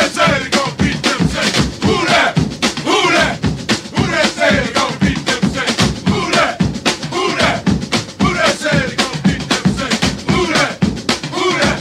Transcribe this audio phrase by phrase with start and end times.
[0.00, 1.48] Who that say they gon' beat them say?
[1.84, 2.32] Who that?
[2.88, 3.36] Who that?
[4.32, 5.68] Say they gon' beat them say?
[6.08, 6.52] Who that?
[7.12, 7.56] Who that?
[8.22, 9.92] Who that say they gon' beat them say?
[10.32, 10.72] Who that?
[11.36, 11.78] Who that?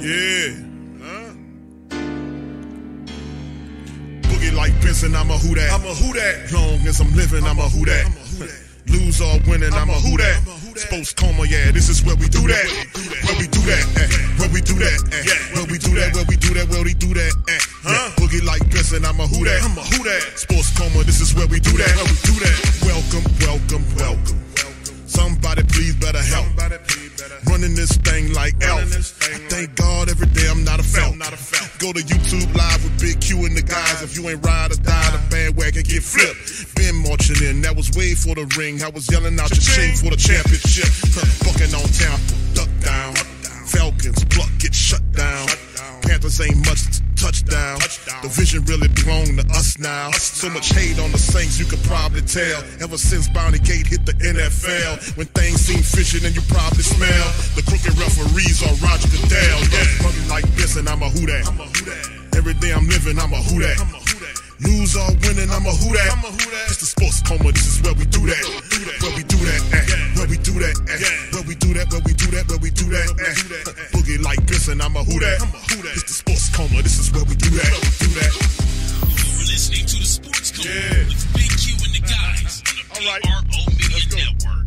[0.00, 0.48] Yeah.
[1.04, 1.30] Huh?
[4.22, 5.54] Boogie like Benson, I'm a who.
[5.54, 6.50] I'm a who that.
[6.50, 8.06] Long as I'm living, I'm a who that.
[8.86, 10.65] Lose or winning, I'm a who that.
[10.76, 12.68] Sports coma, yeah, this is where we do that.
[13.24, 14.08] Where we do that, eh.
[14.36, 15.56] where we do that, eh.
[15.56, 17.58] where we do that, where we do that, where we do that, eh.
[17.88, 18.12] Yeah.
[18.20, 19.62] Boogie like this, and I'm a who that.
[19.64, 20.36] I'm a who that.
[20.36, 21.96] Sports coma, this is where we do that.
[21.96, 22.56] Where we do that.
[22.84, 24.40] Welcome, welcome, welcome.
[25.08, 26.46] Somebody please better help.
[27.48, 28.82] Running this thing like elf.
[28.82, 31.16] I thank God every day I'm not a felt.
[31.78, 34.02] Go to YouTube live with Big Q and the guys.
[34.02, 36.74] If you ain't ride or die, the bandwagon get flipped.
[36.74, 38.82] Been marching in, that was way for the ring.
[38.82, 40.90] I was yelling out your chain for the championship.
[41.44, 42.18] Bucking on town,
[42.54, 43.14] duck down.
[43.66, 45.48] Falcons, pluck, get shut down.
[46.02, 47.80] Panthers ain't much touchdown.
[47.80, 48.22] touchdown.
[48.22, 50.10] The vision really belong to us now.
[50.12, 52.62] So much hate on the Saints, you could probably tell.
[52.80, 57.26] Ever since Bounty Gate hit the NFL, when things seem fishy, then you probably smell
[57.56, 59.58] the crooked referees are Roger Goodell.
[59.72, 61.44] Yeah, running like this, and I'm a who that.
[62.36, 63.80] Every day I'm living, I'm a who that.
[64.60, 66.16] Lose or winning, I'm a who that.
[66.68, 68.44] It's the sports coma, this is where we do that.
[69.02, 70.20] Where we do that, eh.
[70.20, 70.76] Where we do that.
[70.86, 71.25] Where we
[71.66, 73.96] do that, where we do that, where we do that, eh.
[73.96, 75.42] Boogie like this, and I'm a who that.
[75.94, 77.72] It's the sports coma, this is where we do that.
[77.98, 78.32] Do that.
[79.02, 81.06] You're listening to the Sports Code Yeah.
[81.10, 83.22] with Big Q and the guys on the All right.
[83.22, 84.16] PRO Media Let's go.
[84.16, 84.66] Network.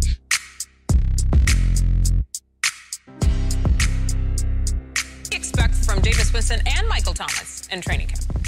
[5.31, 8.38] expect from Jameis Winston and Michael Thomas in training camp?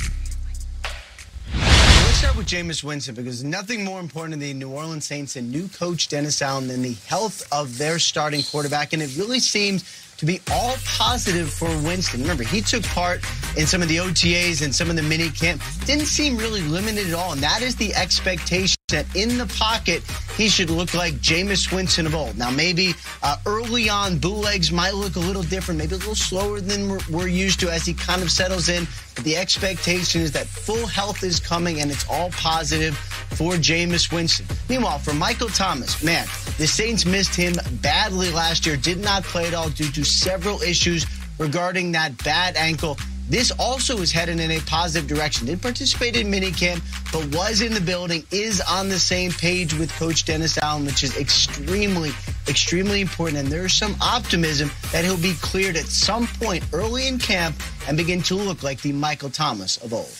[2.21, 5.67] Start with Jameis Winston because nothing more important to the New Orleans Saints and new
[5.69, 8.93] coach Dennis Allen than the health of their starting quarterback.
[8.93, 9.83] And it really seems
[10.17, 12.21] to be all positive for Winston.
[12.21, 13.21] Remember, he took part
[13.57, 15.61] in some of the OTAs and some of the mini camp.
[15.85, 17.33] Didn't seem really limited at all.
[17.33, 20.03] And that is the expectation that in the pocket,
[20.37, 22.37] he should look like Jameis Winston of old.
[22.37, 26.61] Now, maybe uh, early on, bootlegs might look a little different, maybe a little slower
[26.61, 28.87] than we're, we're used to as he kind of settles in.
[29.15, 34.11] But the expectation is that full health is coming and it's all positive for Jameis
[34.11, 34.45] Winston.
[34.69, 36.25] Meanwhile, for Michael Thomas, man,
[36.57, 40.61] the Saints missed him badly last year, did not play at all due to several
[40.61, 41.05] issues
[41.37, 42.97] regarding that bad ankle.
[43.29, 45.47] This also is heading in a positive direction.
[45.47, 46.81] Didn't participate in minicamp,
[47.13, 51.03] but was in the building, is on the same page with Coach Dennis Allen, which
[51.03, 52.11] is extremely,
[52.47, 53.37] extremely important.
[53.37, 57.55] And there's some optimism that he'll be cleared at some point early in camp
[57.87, 60.11] and begin to look like the Michael Thomas of old.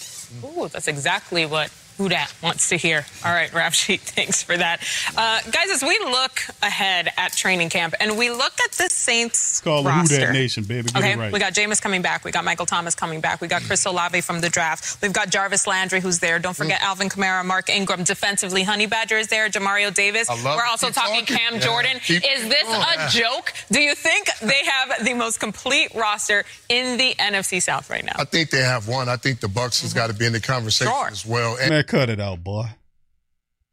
[0.45, 1.69] Ooh, that's exactly what
[2.01, 3.05] who dat wants to hear.
[3.23, 4.81] All right, rap sheet, thanks for that.
[5.15, 9.51] Uh, guys, as we look ahead at training camp and we look at the Saints
[9.51, 10.19] It's called the Who roster.
[10.19, 10.87] Dat Nation, baby.
[10.89, 11.31] Get okay, it right.
[11.31, 12.23] we got Jameis coming back.
[12.25, 13.39] We got Michael Thomas coming back.
[13.41, 15.01] We got Chris Olave from the draft.
[15.01, 16.39] We've got Jarvis Landry, who's there.
[16.39, 16.85] Don't forget Mm.
[16.85, 18.03] Alvin Kamara, Mark Ingram.
[18.03, 19.49] Defensively, Honey Badger is there.
[19.49, 20.29] Demario Davis.
[20.29, 21.35] I love We're also talking talking.
[21.37, 21.59] Cam Yeah.
[21.59, 21.99] Jordan.
[21.99, 23.09] Keep- is this Oh, a yeah.
[23.09, 23.53] joke?
[23.71, 28.13] Do you think they have the most complete roster in the NFC South right now?
[28.17, 29.09] I think they have one.
[29.09, 31.07] I think the Bucks has got to be in the conversation Sure.
[31.07, 31.57] as well.
[31.59, 32.67] And Man, cut it out, boy.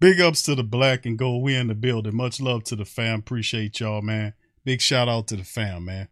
[0.00, 1.44] Big ups to the black and gold.
[1.44, 2.16] We in the building.
[2.16, 3.20] Much love to the fam.
[3.20, 4.34] Appreciate y'all, man.
[4.64, 6.08] Big shout out to the fam, man.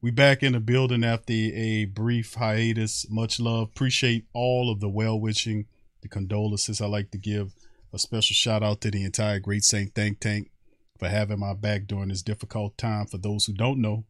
[0.00, 3.06] We back in the building after a brief hiatus.
[3.10, 3.68] Much love.
[3.68, 5.66] Appreciate all of the well wishing,
[6.00, 6.80] the condolences.
[6.80, 7.54] I like to give
[7.92, 10.50] a special shout out to the entire Great Saint Think Tank
[10.98, 13.06] for having my back during this difficult time.
[13.06, 14.06] For those who don't know,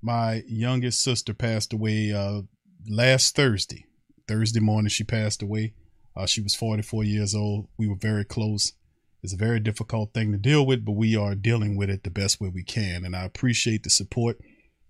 [0.00, 2.42] my youngest sister passed away uh,
[2.88, 3.86] last Thursday.
[4.28, 5.74] Thursday morning, she passed away.
[6.16, 7.68] Uh, she was 44 years old.
[7.76, 8.72] We were very close.
[9.22, 12.10] It's a very difficult thing to deal with, but we are dealing with it the
[12.10, 13.04] best way we can.
[13.04, 14.38] And I appreciate the support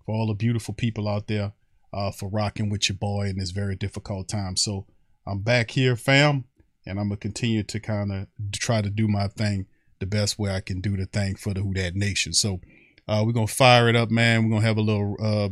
[0.05, 1.53] for all the beautiful people out there
[1.91, 4.55] uh, for rocking with your boy in this very difficult time.
[4.55, 4.85] So
[5.25, 6.45] I'm back here, fam,
[6.85, 9.65] and I'm going to continue to kind of try to do my thing
[9.99, 12.33] the best way I can do the thing for the Who Dat Nation.
[12.33, 12.61] So
[13.07, 14.43] uh, we're going to fire it up, man.
[14.43, 15.49] We're going to have a little, uh,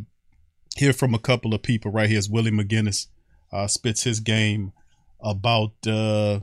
[0.78, 2.20] hear from a couple of people right here.
[2.20, 3.08] Is Willie McGinest
[3.52, 4.72] uh, spits his game
[5.22, 6.40] about uh,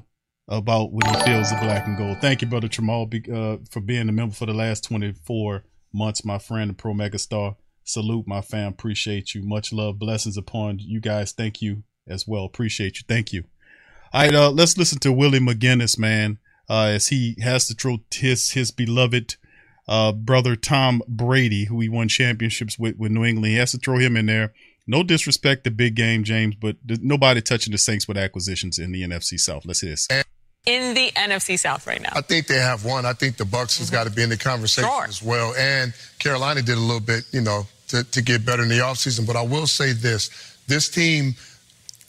[0.49, 2.19] about when he feels the black and gold.
[2.21, 6.39] Thank you, brother Tramal, uh, for being a member for the last 24 months, my
[6.39, 7.57] friend, the Pro Mega Star.
[7.85, 8.73] Salute, my fam.
[8.73, 9.43] Appreciate you.
[9.43, 9.99] Much love.
[9.99, 11.33] Blessings upon you guys.
[11.33, 12.45] Thank you as well.
[12.45, 13.03] Appreciate you.
[13.09, 13.45] Thank you.
[14.13, 16.39] All right, uh, let's listen to Willie McGinest, man,
[16.69, 19.37] uh, as he has to throw his, his beloved
[19.89, 23.53] uh, brother Tom Brady, who he won championships with with New England.
[23.53, 24.53] He has to throw him in there.
[24.87, 29.03] No disrespect to big game, James, but nobody touching the Saints with acquisitions in the
[29.03, 29.65] NFC South.
[29.65, 30.09] Let's hear this.
[30.67, 32.13] In the NFC South right now.
[32.15, 33.05] I think they have one.
[33.05, 33.97] I think the Bucks has mm-hmm.
[33.97, 35.05] got to be in the conversation Sure.
[35.05, 35.55] as well.
[35.57, 39.27] And Carolina did a little bit, you know, to, to get better in the offseason.
[39.27, 40.31] But I will say this
[40.69, 41.35] this team,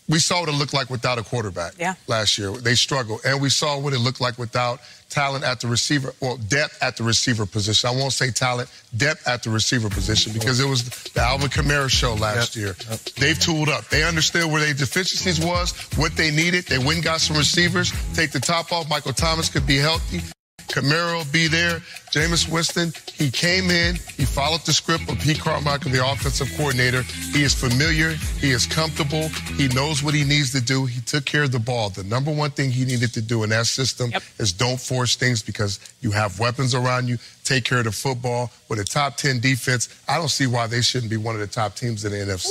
[0.10, 1.96] we saw what it looked like without a quarterback Yeah.
[2.08, 2.52] last year.
[2.52, 3.22] They struggled.
[3.26, 4.80] And we saw what it looked like without
[5.10, 7.90] talent at the receiver, well, depth at the receiver position.
[7.90, 11.90] I won't say talent, depth at the receiver position because it was the Alvin Kamara
[11.90, 12.76] show last year.
[13.18, 13.88] They've tooled up.
[13.90, 16.66] They understood where their deficiencies was, what they needed.
[16.66, 17.94] They went and got some receivers.
[18.14, 18.90] Take the top off.
[18.90, 20.22] Michael Thomas could be healthy.
[20.68, 21.80] Kamara will be there.
[22.12, 27.02] Jameis Winston, he came in, he followed the script of Pete Carmichael, the offensive coordinator.
[27.32, 30.86] He is familiar, he is comfortable, he knows what he needs to do.
[30.86, 31.90] He took care of the ball.
[31.90, 34.24] The number one thing he needed to do in that system Yep.
[34.40, 37.18] is don't force things because you have weapons around you.
[37.44, 38.52] Take care of the football.
[38.70, 41.48] With a top 10 defense, I don't see why they shouldn't be one of the
[41.48, 42.50] top teams in the NFC.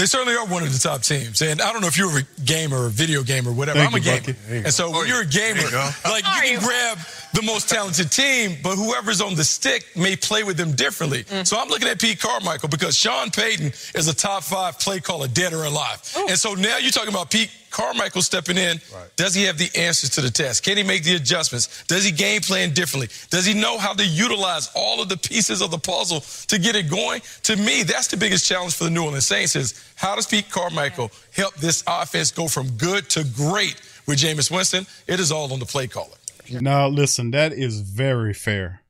[0.00, 1.42] They certainly are one of the top teams.
[1.42, 3.80] And I don't know if you're a gamer or a video gamer or whatever.
[3.80, 4.34] Thank I'm a gamer.
[4.48, 6.96] You And so when you're a gamer, you like you can grab
[7.34, 11.24] the most talented team, but whoever's on the stick may play with them differently.
[11.24, 11.46] Mm.
[11.46, 15.28] So I'm looking at Pete Carmichael because Sean Payton is a top five play caller,
[15.28, 16.00] dead or alive.
[16.16, 18.80] And so now you're talking about Pete Carmichael stepping in.
[19.16, 20.64] Does he have the answers to the test?
[20.64, 21.84] Can he make the adjustments?
[21.84, 23.08] Does he game plan differently?
[23.30, 26.76] Does he know how to utilize all of the pieces of the puzzle to get
[26.76, 27.22] it going?
[27.44, 30.50] To me, that's the biggest challenge for the New Orleans Saints is how does Pete
[30.50, 34.86] Carmichael help this offense go from good to great with Jameis Winston?
[35.06, 36.16] It is all on the play caller.
[36.50, 38.82] Now, listen, that is very fair.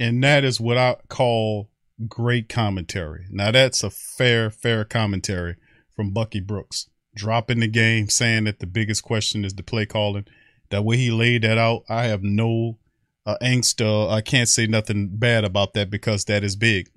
[0.00, 1.70] And that is what I call
[2.08, 3.26] great commentary.
[3.30, 5.56] Now, that's a fair, fair commentary
[5.94, 6.88] from Bucky Brooks.
[7.14, 10.26] Dropping the game, saying that the biggest question is the play calling.
[10.70, 12.78] That way he laid that out, I have no
[13.26, 13.84] uh, angst.
[13.84, 16.90] Uh, I can't say nothing bad about that because that is big.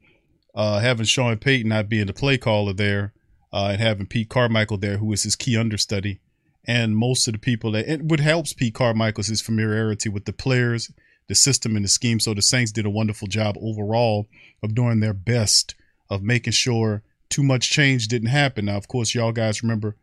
[0.54, 3.14] Uh, having Sean Payton not being the play caller there,
[3.52, 6.20] uh, and having Pete Carmichael there, who is his key understudy,
[6.66, 10.26] and most of the people that and what helps Pete Carmichael is his familiarity with
[10.26, 10.92] the players,
[11.28, 12.20] the system, and the scheme.
[12.20, 14.28] So the Saints did a wonderful job overall
[14.64, 15.76] of doing their best
[16.10, 18.66] of making sure too much change didn't happen.
[18.66, 19.96] Now, of course, y'all guys remember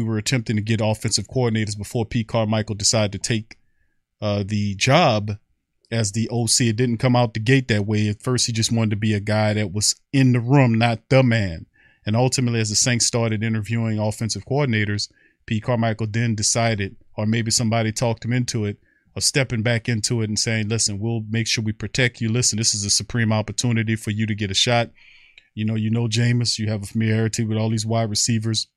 [0.00, 3.58] we were attempting to get offensive coordinators before Pete Carmichael decided to take
[4.20, 5.32] uh, the job
[5.90, 6.60] as the OC.
[6.60, 8.08] It didn't come out the gate that way.
[8.08, 11.00] At first, he just wanted to be a guy that was in the room, not
[11.08, 11.66] the man.
[12.06, 15.10] And ultimately, as the Saints started interviewing offensive coordinators,
[15.46, 18.78] Pete Carmichael then decided, or maybe somebody talked him into it,
[19.16, 22.30] of stepping back into it and saying, listen, we'll make sure we protect you.
[22.30, 24.90] Listen, this is a supreme opportunity for you to get a shot.
[25.54, 28.68] You know, you know Jameis, you have a familiarity with all these wide receivers.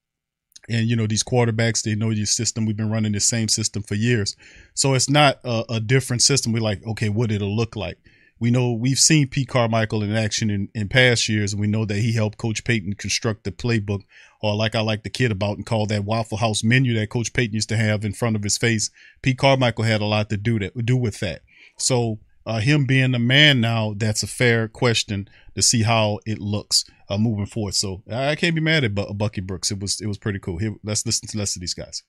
[0.70, 2.66] And, you know, these quarterbacks, they know your system.
[2.66, 4.36] We've been running the same system for years.
[4.74, 6.54] So it's not a, a different system.
[6.54, 7.98] We're like, okay, what it'll look like.
[8.40, 11.86] We know we've seen Pete Carmichael in action in, in past years, and we know
[11.86, 14.02] that he helped Coach Payton construct the playbook,
[14.42, 17.32] or like I like the kid about and call that Waffle House menu that Coach
[17.32, 18.90] Payton used to have in front of his face.
[19.22, 21.42] Pete Carmichael had a lot to do that do with that.
[21.78, 26.40] So uh, him being the man now, that's a fair question to see how it
[26.40, 27.76] looks uh, moving forward.
[27.76, 29.72] So I can't be mad at Bu- Bucky Brooks.
[29.72, 30.58] It was it was pretty cool.
[30.58, 32.04] Here, let's listen to less of these guys.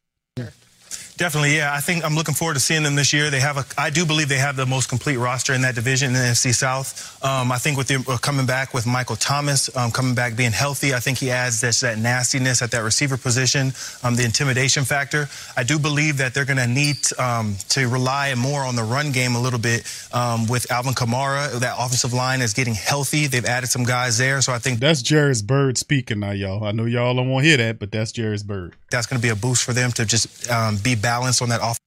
[1.16, 1.72] Definitely, yeah.
[1.72, 3.30] I think I'm looking forward to seeing them this year.
[3.30, 6.08] They have a, I do believe they have the most complete roster in that division
[6.08, 7.22] in the NFC South.
[7.24, 10.50] Um, I think with them uh, coming back with Michael Thomas, um, coming back being
[10.50, 14.82] healthy, I think he adds this, that nastiness at that receiver position, um, the intimidation
[14.82, 15.28] factor.
[15.56, 19.12] I do believe that they're going to need um, to rely more on the run
[19.12, 21.60] game a little bit um, with Alvin Kamara.
[21.60, 23.28] That offensive line is getting healthy.
[23.28, 26.64] They've added some guys there, so I think That's Jairus Byrd speaking now, y'all.
[26.64, 28.74] I know y'all don't want to hear that, but that's Jairus Byrd.
[28.90, 31.60] that's going to be a boost for them to just um, be balanced on that
[31.60, 31.78] off.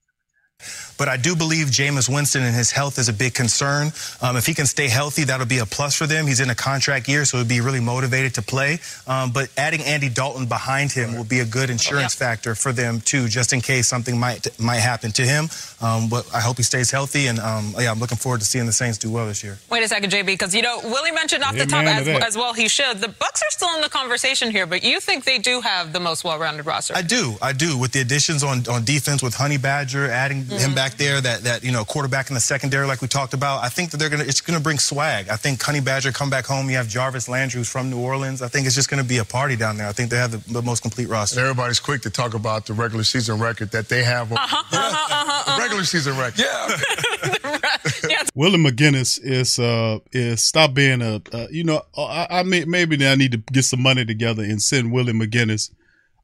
[0.98, 3.92] But I do believe Jameis Winston and his health is a big concern.
[4.20, 6.26] Um, if he can stay healthy, that'll be a plus for them.
[6.26, 8.80] He's in a contract year, so he'll be really motivated to play.
[9.06, 13.00] Um, but adding Andy Dalton behind him will be a good insurance factor for them
[13.00, 15.48] too, just in case something might might happen to him.
[15.80, 18.66] Um, but I hope he stays healthy, and um, yeah, I'm looking forward to seeing
[18.66, 19.58] the Saints do well this year.
[19.70, 22.26] Wait a second, JB, because you know Willie mentioned off the top Amen as, to
[22.26, 22.52] as well.
[22.52, 22.98] He should.
[22.98, 26.00] The Bucks are still in the conversation here, but you think they do have the
[26.00, 26.94] most well-rounded roster?
[26.96, 27.78] I do, I do.
[27.78, 31.42] With the additions on, on defense, with Honey Badger, adding him back back there, that
[31.42, 33.62] that you know quarterback in the secondary, like we talked about.
[33.62, 35.28] I think that they're gonna it's gonna bring swag.
[35.28, 36.70] I think Honey Badger come back home.
[36.70, 38.42] You have Jarvis Landry who's from New Orleans.
[38.42, 39.86] I think it's just gonna be a party down there.
[39.86, 41.40] I think they have the, the most complete roster.
[41.40, 44.32] And everybody's quick to talk about the regular season record that they have.
[44.32, 46.44] Uh-huh, uh-huh, uh-huh, the regular season record.
[48.08, 48.22] Yeah.
[48.34, 53.06] Willie McGinest is uh is stop being a uh, you know I, I may, maybe
[53.06, 55.72] I need to get some money together and send Willie McGinest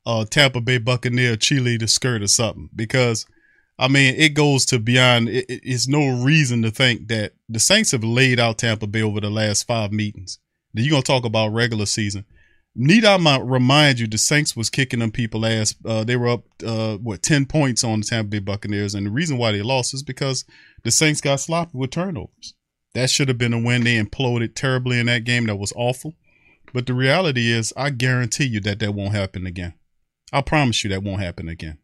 [0.07, 3.27] uh Tampa Bay Buccaneer cheerleader skirt or something because
[3.79, 7.61] I mean it goes to beyond it, it- it's no reason to think that the
[7.61, 10.39] Saints have laid out Tampa Bay over the last five meetings.
[10.73, 12.25] Then you're gonna talk about regular season.
[12.77, 15.77] Need I might remind you the Saints was kicking them people ass.
[15.85, 19.11] Uh, they were up uh, what ten points on the Tampa Bay Buccaneers, and the
[19.11, 20.45] reason why they lost is because
[20.83, 22.55] the Saints got sloppy with turnovers.
[22.95, 23.85] That should have been a win.
[23.85, 25.47] They imploded terribly in that game.
[25.47, 26.15] That was awful.
[26.73, 29.75] But the reality is, I guarantee you that that won't happen again.
[30.33, 31.79] I promise you that won't happen again.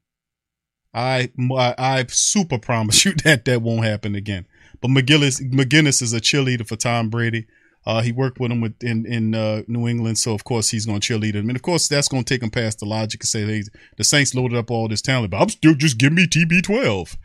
[0.92, 1.30] I
[1.78, 4.46] I, super promise you that that won't happen again.
[4.80, 7.46] But McGillis McGinest is a cheerleader for Tom Brady.
[7.86, 10.86] Uh, he worked with him with, in in uh, New England, so of course he's
[10.86, 13.22] going to cheerlead him, and of course that's going to take him past the logic
[13.22, 13.62] and say, "Hey,
[13.96, 17.16] the Saints loaded up all this talent, but I'm still just give me TB12."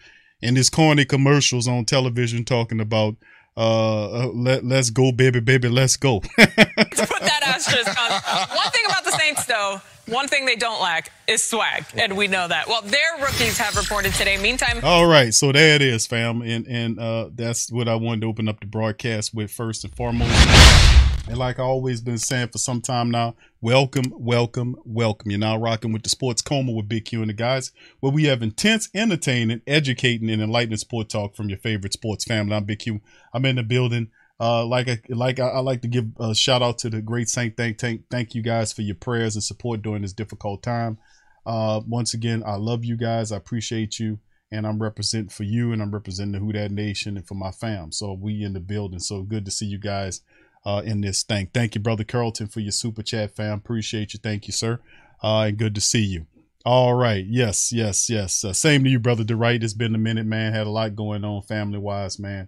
[0.42, 3.16] And his corny commercials on television talking about,
[3.58, 6.20] uh, uh, let let's go, baby, baby, let's go.
[6.38, 8.56] Put that asterisk on.
[8.56, 12.28] One thing about the Saints, though, one thing they don't lack is swag, and we
[12.28, 12.68] know that.
[12.68, 14.38] Well, their rookies have reported today.
[14.38, 18.22] Meantime, All right, so there it is, fam, and and uh, that's what I wanted
[18.22, 21.05] to open up the broadcast with first and foremost.
[21.28, 25.32] And like I always been saying for some time now, welcome, welcome, welcome.
[25.32, 28.26] You're now rocking with the Sports Coma with Big Q and the guys, where we
[28.26, 32.56] have intense, entertaining, educating, and enlightening sport talk from your favorite sports family.
[32.56, 33.02] I'm Big Q.
[33.34, 34.10] I'm in the building.
[34.40, 37.28] Uh, like I like I, I like to give a shout out to the great
[37.28, 41.00] Saint Thank Thank thank you guys for your prayers and support during this difficult time.
[41.44, 43.32] Uh, once again, I love you guys.
[43.32, 44.20] I appreciate you,
[44.52, 47.50] and I'm representing for you, and I'm representing the Who That Nation and for my
[47.50, 47.92] fam.
[47.92, 49.00] So we in the building.
[49.00, 50.22] So good to see you guys
[50.66, 51.50] uh, in this thing.
[51.54, 53.60] Thank you, brother Carlton, for your super chat, fam.
[53.60, 54.20] Appreciate you.
[54.22, 54.80] Thank you, sir.
[55.24, 56.26] Uh, and good to see you.
[56.66, 57.24] All right.
[57.28, 58.44] Yes, yes, yes.
[58.44, 59.64] Uh, same to you, brother DeWright.
[59.64, 60.54] It's been a minute, man.
[60.54, 62.48] Had a lot going on family wise, man.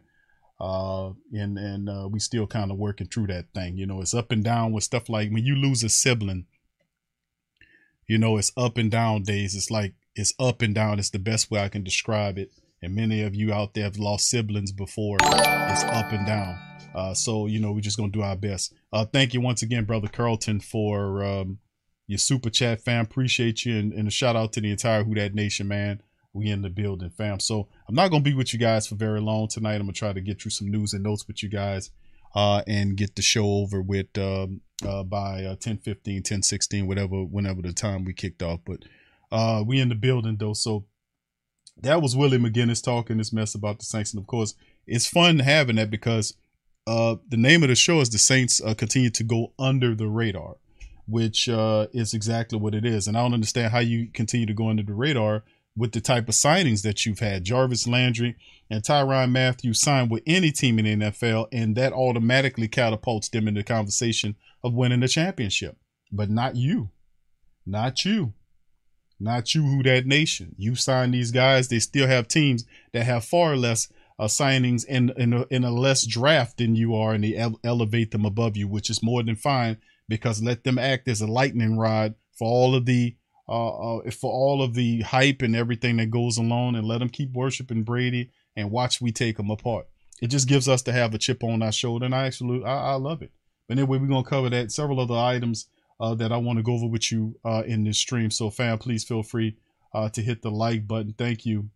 [0.59, 3.77] Uh, and and uh, we still kind of working through that thing.
[3.77, 6.47] You know, it's up and down with stuff like when you lose a sibling.
[8.07, 9.53] You know, it's up and down days.
[9.53, 10.97] It's like it's up and down.
[10.97, 12.49] It's the best way I can describe it.
[12.81, 15.17] And many of you out there have lost siblings before.
[15.21, 16.57] It's up and down.
[16.97, 18.73] Uh, so you know, we're just gonna do our best.
[18.91, 21.59] Uh, thank you once again, brother Carlton, for um,
[22.07, 23.05] your super chat, fam.
[23.05, 26.01] Appreciate you, and, and a shout out to the entire Who That Nation, man.
[26.33, 27.39] We in the building, fam.
[27.39, 29.75] So I'm not gonna be with you guys for very long tonight.
[29.75, 31.91] I'm gonna try to get through some news and notes with you guys,
[32.33, 36.87] uh, and get the show over with um, uh, by uh, 10, 15, 10, 16,
[36.87, 38.61] whatever, whenever the time we kicked off.
[38.65, 38.79] But
[39.31, 40.85] uh, we in the building though, so
[41.79, 44.55] that was Willie McGinest talking this mess about the Saints, and of course,
[44.87, 46.33] it's fun having that because
[46.87, 50.07] uh, the name of the show is the Saints uh, continue to go under the
[50.07, 50.55] radar,
[51.05, 53.07] which uh, is exactly what it is.
[53.07, 55.43] And I don't understand how you continue to go under the radar
[55.75, 57.43] with the type of signings that you've had.
[57.43, 58.37] Jarvis Landry
[58.69, 63.49] and Tyrann Mathieu signed with any team in the NFL, and that automatically catapults them
[63.49, 65.77] into the conversation of winning the championship.
[66.09, 66.89] But not you,
[67.65, 68.33] not you.
[69.19, 70.55] Not you, who that nation.
[70.59, 71.67] You signed these guys.
[71.67, 75.71] They still have teams that have far less uh, signings in in a, in a
[75.71, 79.23] less draft than you are, and they ele- elevate them above you, which is more
[79.23, 79.77] than fine
[80.09, 83.15] because let them act as a lightning rod for all of the
[83.49, 87.09] uh, uh for all of the hype and everything that goes along, and let them
[87.09, 89.87] keep worshiping Brady and watch we take them apart.
[90.21, 92.91] It just gives us to have a chip on our shoulder, and I actually I,
[92.91, 93.31] I love it.
[93.67, 95.67] But anyway, we're gonna cover that several other items
[95.99, 98.31] uh, that I want to go over with you uh, in this stream.
[98.31, 99.57] So, fam, please feel free
[99.93, 101.13] uh, to hit the like button.
[101.17, 101.69] Thank you.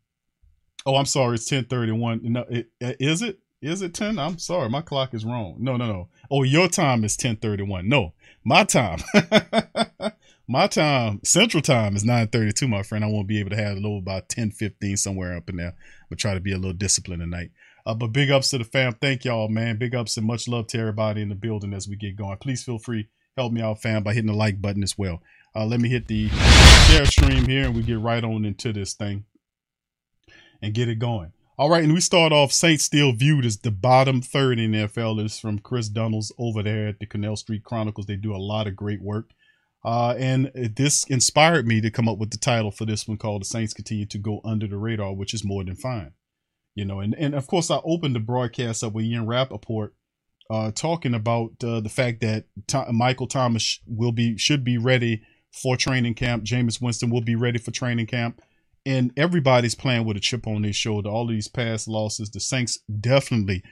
[0.86, 1.36] Oh, I'm sorry.
[1.36, 2.22] It's 10:31.
[2.24, 3.40] No, it, is it?
[3.62, 4.18] Is it 10?
[4.18, 4.70] I'm sorry.
[4.70, 5.58] My clock is wrong.
[5.60, 6.10] No, no, no.
[6.32, 7.86] Oh, your time is 10:31.
[7.86, 9.00] No, my time.
[10.48, 12.68] my time, Central Time is 9:32.
[12.68, 15.58] My friend, I won't be able to have a little about 10:15 somewhere up in
[15.58, 15.76] there.
[16.10, 17.52] But try to be a little disciplined tonight.
[17.86, 18.94] Uh, but big ups to the fam.
[18.94, 19.78] Thank y'all, man.
[19.78, 22.38] Big ups and much love to everybody in the building as we get going.
[22.38, 25.22] Please feel free help me out, fam, by hitting the like button as well.
[25.56, 26.30] Uh, let me hit the
[26.88, 29.26] share stream here and we get right on into this thing
[30.62, 31.34] and get it going.
[31.58, 34.80] All right, and we start off Saints still viewed as the bottom third in the
[34.80, 35.22] NFL.
[35.22, 38.08] This is from Chris Dunnels over there at the Canal Street Chronicles.
[38.08, 39.32] They do a lot of great work.
[39.84, 43.42] Uh, and this inspired me to come up with the title for this one called
[43.42, 46.14] The Saints Continue to Go Under the Radar, which is more than fine.
[46.76, 49.94] You know, and, and of course, I opened the broadcast up with Ian Rapoport
[50.50, 55.22] uh, talking about uh, the fact that Th- Michael Thomas will be should be ready
[55.52, 56.44] for training camp.
[56.44, 58.42] Jameis Winston will be ready for training camp,
[58.86, 61.10] and everybody's playing with a chip on their shoulder.
[61.10, 63.64] All of these past losses, the Saints definitely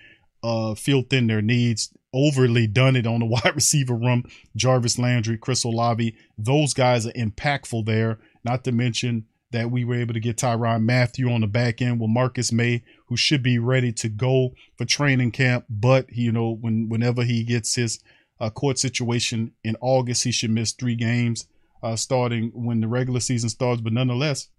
[0.41, 4.23] uh filled in their needs, overly done it on the wide receiver room.
[4.55, 8.19] Jarvis Landry, Chris Olave, those guys are impactful there.
[8.43, 11.99] Not to mention that we were able to get Tyrann Mathieu on the back end
[11.99, 15.65] with Marcus Maye, who should be ready to go for training camp.
[15.69, 17.99] But you know, when whenever he gets his
[18.39, 21.47] uh, court situation in August, he should miss three games
[21.81, 23.81] uh, starting when the regular season starts.
[23.81, 24.49] But nonetheless,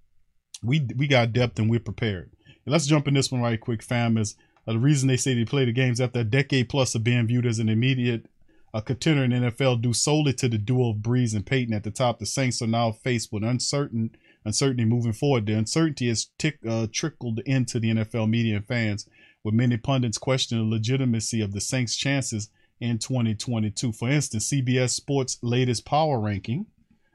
[0.62, 2.30] we we got depth and we're prepared.
[2.46, 4.16] And let's jump in this one right quick, fam.
[4.16, 4.36] Is
[4.66, 7.26] uh, the reason they say they play the games after a decade plus of being
[7.26, 8.26] viewed as an immediate
[8.72, 11.90] uh, contender in NFL due solely to the duo of Brees and Payton at the
[11.90, 12.18] top.
[12.18, 14.10] The Saints are now faced with uncertain
[14.44, 15.46] uncertainty moving forward.
[15.46, 19.06] The uncertainty has tick, uh, trickled into the NFL media and fans,
[19.44, 22.48] with many pundits questioning the legitimacy of the Saints' chances
[22.80, 23.92] in 2022.
[23.92, 26.66] For instance, CBS Sports' latest power ranking,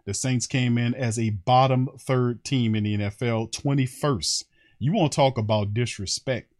[0.06, 4.44] the Saints came in as a bottom third team in the NFL, 21st.
[4.80, 6.52] You want to talk about disrespect?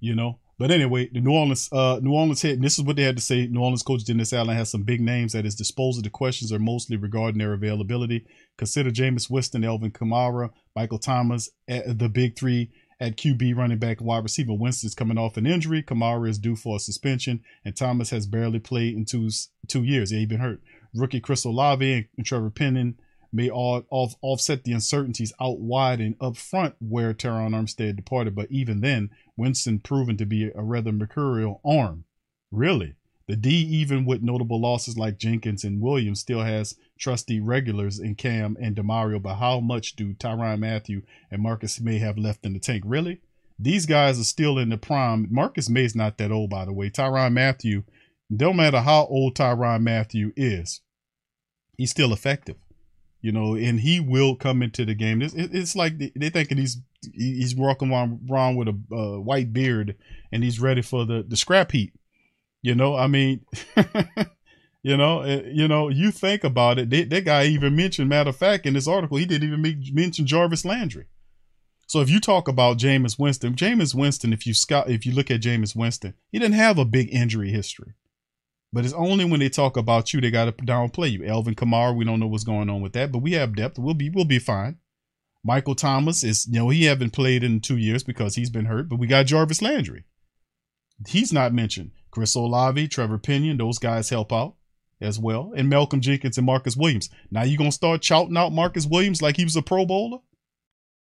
[0.00, 2.96] You know, but anyway, the New Orleans, uh, New Orleans hit, and this is what
[2.96, 3.46] they had to say.
[3.46, 6.02] New Orleans coach Dennis Allen has some big names at his disposal.
[6.02, 8.26] The questions are mostly regarding their availability.
[8.56, 12.70] Consider Jameis Winston, Alvin Kamara, Michael Thomas, the big three
[13.00, 14.52] at QB, running back, wide receiver.
[14.52, 15.82] Winston's coming off an injury.
[15.82, 19.30] Kamara is due for a suspension, and Thomas has barely played in two
[19.66, 20.12] two years.
[20.12, 20.60] Yeah, he been hurt.
[20.94, 22.96] Rookie Chris Olave and, and Trevor Penning
[23.32, 28.34] may all, off, offset the uncertainties out wide and up front where Terron Armstead departed.
[28.34, 32.04] But even then, Winston proven to be a rather mercurial arm.
[32.52, 32.94] Really?
[33.26, 38.14] The D, even with notable losses like Jenkins and Williams, still has trusty regulars in
[38.14, 39.20] Cam and Demario.
[39.20, 42.84] But how much do Tyrann Mathieu and Marcus Maye have left in the tank?
[42.86, 43.20] Really?
[43.58, 45.26] These guys are still in the prime.
[45.30, 46.90] Marcus Maye's not that old, by the way.
[46.90, 47.84] Tyrann Mathieu,
[48.34, 50.80] don't matter how old Tyrann Mathieu is,
[51.76, 52.56] he's still effective
[53.24, 55.22] you know, and he will come into the game.
[55.22, 56.76] It's, it's like they thinking he's
[57.14, 59.96] he's walking around with a uh, white beard
[60.30, 61.94] and he's ready for the the scrap heap.
[62.60, 63.46] You know, I mean,
[64.82, 66.90] you know, uh, you know, you think about it.
[67.08, 70.66] That guy even mentioned, matter of fact, in this article, he didn't even mention Jarvis
[70.66, 71.06] Landry.
[71.86, 75.30] So if you talk about Jameis Winston, Jameis Winston, if you scout, if you look
[75.30, 77.94] at Jameis Winston, he didn't have a big injury history.
[78.74, 81.24] But it's only when they talk about you they got to downplay you.
[81.24, 83.78] Alvin Kamara, we don't know what's going on with that, but we have depth.
[83.78, 84.78] We'll be we'll be fine.
[85.44, 88.88] Michael Thomas is you know he haven't played in two years because he's been hurt,
[88.88, 90.02] but we got Jarvis Landry.
[91.06, 91.92] He's not mentioned.
[92.10, 94.56] Chris Olave, Trevor Penning, those guys help out
[95.00, 97.10] as well, and Malcolm Jenkins and Marcus Williams.
[97.30, 100.18] Now you gonna start shouting out Marcus Williams like he was a Pro Bowler?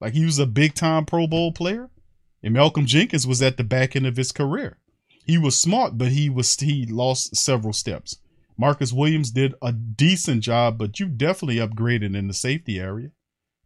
[0.00, 1.90] Like he was a big time Pro Bowl player.
[2.42, 4.78] And Malcolm Jenkins was at the back end of his career.
[5.26, 8.16] He was smart, but he was he lost several steps.
[8.56, 13.10] Marcus Williams did a decent job, but you definitely upgraded in the safety area.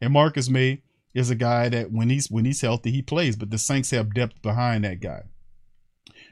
[0.00, 0.82] And Marcus Maye
[1.14, 4.14] is a guy that when he's when he's healthy, he plays, but the Saints have
[4.14, 5.22] depth behind that guy.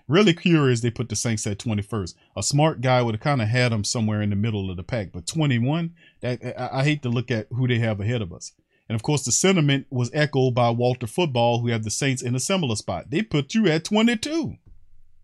[0.09, 2.15] Really curious they put the Saints at 21st.
[2.37, 4.83] A smart guy would have kind of had them somewhere in the middle of the
[4.83, 8.33] pack, but 21, that I, I hate to look at who they have ahead of
[8.33, 8.53] us.
[8.89, 12.35] And of course, the sentiment was echoed by Walter Football, who had the Saints in
[12.35, 13.11] a similar spot.
[13.11, 14.57] They put you at 22,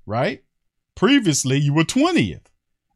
[0.07, 0.42] right?
[0.94, 2.47] Previously, you were 20th,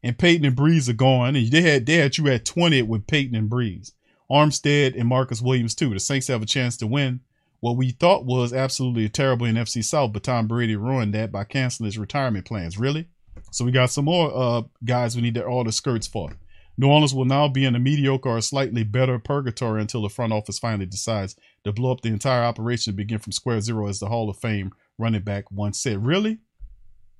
[0.01, 3.07] and Payton and Brees are gone, and they had they had you at 20th with
[3.07, 3.91] Payton and Brees,
[4.31, 5.93] Armstead and Marcus Williams too.
[5.93, 7.21] The Saints have a chance to win
[7.63, 11.85] what we thought was absolutely terrible NFC South, but Tom Brady ruined that by canceling
[11.85, 12.77] his retirement plans.
[12.77, 13.07] Really?
[13.51, 16.33] So we got some more uh, guys we need all the skirts for.
[16.77, 20.33] New Orleans will now be in a mediocre or slightly better purgatory until the front
[20.33, 23.99] office finally decides to blow up the entire operation and begin from square zero, as
[23.99, 26.05] the Hall of Fame running back once said.
[26.05, 26.39] Really?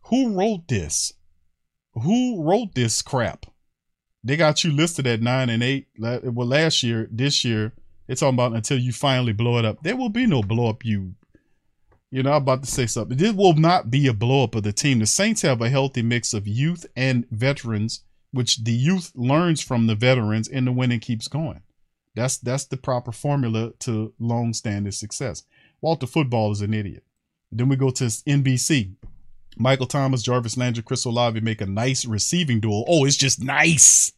[0.08, 1.14] Who wrote this?
[1.94, 3.46] Who wrote this crap?
[4.24, 5.88] They got you listed at nine and eight.
[6.00, 7.74] Well, last year, this year,
[8.08, 9.82] They're talking about until you finally blow it up.
[9.82, 10.84] There will be no blow up.
[10.84, 11.14] You,
[12.12, 13.18] you know, I'm about to say something.
[13.18, 15.00] This will not be a blow up of the team.
[15.00, 19.88] The Saints have a healthy mix of youth and veterans, which the youth learns from
[19.88, 21.62] the veterans, and the winning keeps going.
[22.16, 25.44] That's that's the proper formula to long-standing success.
[25.82, 27.04] Walter Football is an idiot.
[27.52, 28.96] Then we go to NBC.
[29.56, 32.86] Michael Thomas, Jarvis Landry, Chris Olave make a nice receiving duel.
[32.88, 34.12] Oh, it's just nice.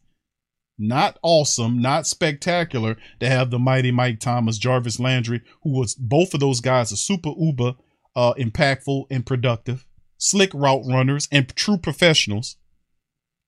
[0.78, 6.34] Not awesome, not spectacular to have the mighty Mike Thomas, Jarvis Landry, who was both
[6.34, 7.74] of those guys are super uber
[8.14, 9.86] uh, impactful and productive,
[10.18, 12.56] slick route runners and true professionals.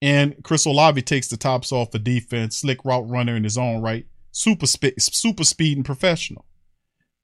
[0.00, 3.82] And Chris Olave takes the tops off for defense, slick route runner in his own
[3.82, 6.44] right, super spe- super speed and professional.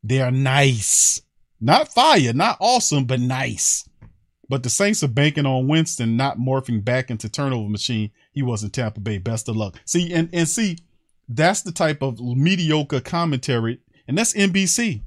[0.02, 1.22] They are nice.
[1.60, 3.88] Not fire, not awesome, but nice.
[4.48, 8.10] But the Saints are banking on Winston not morphing back into turnover machine.
[8.32, 9.18] He was in Tampa Bay.
[9.18, 9.80] Best of luck.
[9.86, 10.78] See, and, and see,
[11.28, 15.02] that's the type of mediocre commentary, and that's NBC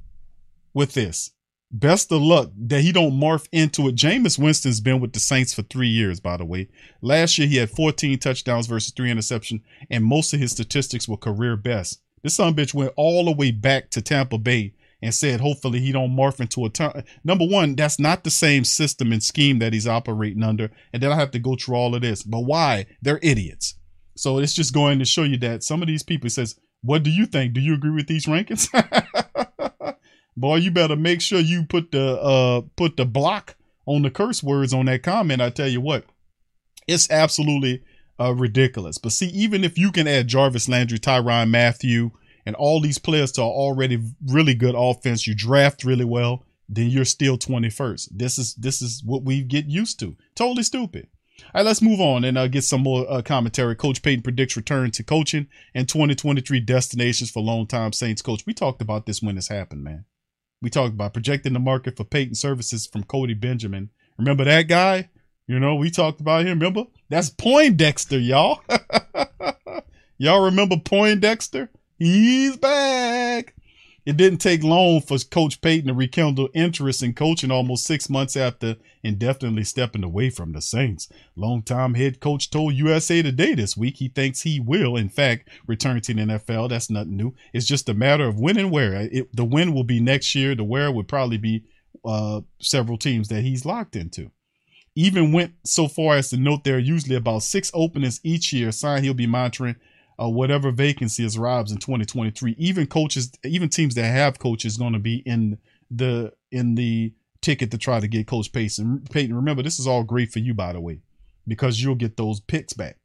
[0.74, 1.30] with this.
[1.70, 3.94] Best of luck that he don't morph into it.
[3.94, 6.68] Jameis Winston's been with the Saints for three years, by the way.
[7.02, 11.18] Last year he had 14 touchdowns versus three interception, and most of his statistics were
[11.18, 12.00] career best.
[12.22, 15.92] This son bitch went all the way back to Tampa Bay and said hopefully he
[15.92, 17.04] don't morph into a turn.
[17.22, 20.70] Number one, that's not the same system and scheme that he's operating under.
[20.92, 22.22] And then I have to go through all of this.
[22.22, 22.86] But why?
[23.02, 23.74] They're idiots.
[24.16, 27.10] So it's just going to show you that some of these people says, what do
[27.10, 27.52] you think?
[27.52, 28.68] Do you agree with these rankings?
[30.38, 34.42] Boy, you better make sure you put the uh put the block on the curse
[34.42, 35.42] words on that comment.
[35.42, 36.04] I tell you what,
[36.86, 37.82] it's absolutely
[38.20, 38.98] uh, ridiculous.
[38.98, 42.12] But see, even if you can add Jarvis Landry, Tyrann Mathieu,
[42.46, 47.04] and all these players to already really good offense, you draft really well, then you're
[47.04, 48.08] still 21st.
[48.12, 50.16] This is this is what we get used to.
[50.34, 51.08] Totally stupid.
[51.40, 53.76] All right, let's move on and uh, get some more uh, commentary.
[53.76, 58.44] Coach Payton predicts return to coaching and 2023 destinations for longtime Saints coach.
[58.44, 60.04] We talked about this when this happened, man.
[60.60, 63.90] We talked about projecting the market for Payton services from Cody Benjamin.
[64.18, 65.08] Remember that guy?
[65.46, 66.58] You know, we talked about him.
[66.58, 66.84] Remember?
[67.08, 68.60] That's Poindexter, y'all.
[70.18, 71.70] y'all remember Poindexter?
[71.98, 73.54] He's back.
[74.04, 78.36] It didn't take long for Coach Payton to rekindle interest in coaching almost six months
[78.36, 81.08] after indefinitely stepping away from the Saints.
[81.36, 86.00] Longtime head coach told USA Today this week he thinks he will, in fact, return
[86.00, 86.68] to the NFL.
[86.68, 87.34] That's nothing new.
[87.52, 88.94] It's just a matter of when and where.
[88.94, 90.54] It, the when will be next year.
[90.54, 91.64] The where would probably be
[92.04, 94.30] uh, several teams that he's locked into.
[94.94, 98.72] Even went so far as to note there are usually about six openings each year.
[98.72, 99.76] Sign he'll be monitoring
[100.20, 102.56] uh, whatever vacancy is arrives in 2023.
[102.58, 105.58] Even coaches, even teams that have coaches, going to be in
[105.90, 109.06] the in the ticket to try to get Coach Payton.
[109.10, 111.00] Payton, remember this is all great for you, by the way,
[111.46, 112.96] because you'll get those picks back.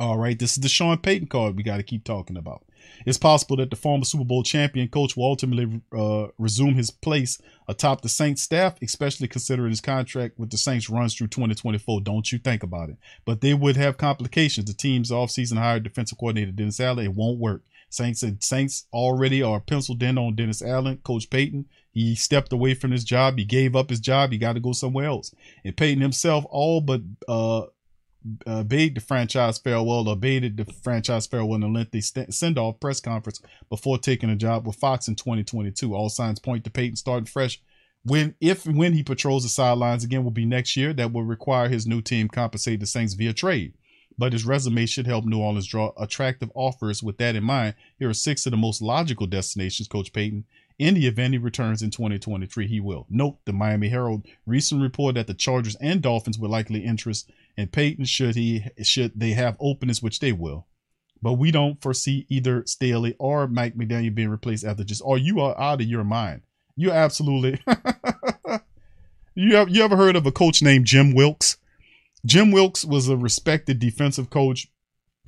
[0.00, 2.64] All right, this is the Sean Payton card we got to keep talking about.
[3.06, 7.40] It's possible that the former Super Bowl champion coach will ultimately uh, resume his place
[7.68, 12.00] atop the Saints staff, especially considering his contract with the Saints runs through 2024.
[12.00, 12.96] Don't you think about it.
[13.24, 14.66] But they would have complications.
[14.66, 17.06] The team's offseason hired defensive coordinator Dennis Allen.
[17.06, 17.62] It won't work.
[17.94, 21.66] Saints Saints already are penciled in on Dennis Allen, Coach Payton.
[21.92, 23.38] He stepped away from his job.
[23.38, 24.32] He gave up his job.
[24.32, 25.32] He got to go somewhere else.
[25.64, 27.66] And Payton himself all but uh,
[28.46, 32.80] uh, bade the franchise farewell or the franchise farewell in a lengthy st- send off
[32.80, 35.94] press conference before taking a job with Fox in 2022.
[35.94, 37.60] All signs point to Payton starting fresh.
[38.02, 40.92] When, if when he patrols the sidelines again, will be next year.
[40.92, 43.74] That will require his new team compensate the Saints via trade.
[44.16, 47.02] But his resume should help New Orleans draw attractive offers.
[47.02, 50.44] With that in mind, here are six of the most logical destinations Coach Payton
[50.78, 53.06] in the event he returns in 2023, he will.
[53.08, 57.68] Note the Miami Herald recent report that the Chargers and Dolphins would likely interest in
[57.68, 60.66] Payton should he should they have openings, which they will.
[61.22, 65.40] But we don't foresee either Staley or Mike McDaniel being replaced after just or you
[65.40, 66.42] are out of your mind.
[66.76, 67.62] You absolutely
[69.34, 71.56] you have you ever heard of a coach named Jim Wilks?
[72.24, 74.68] Jim Wilks was a respected defensive coach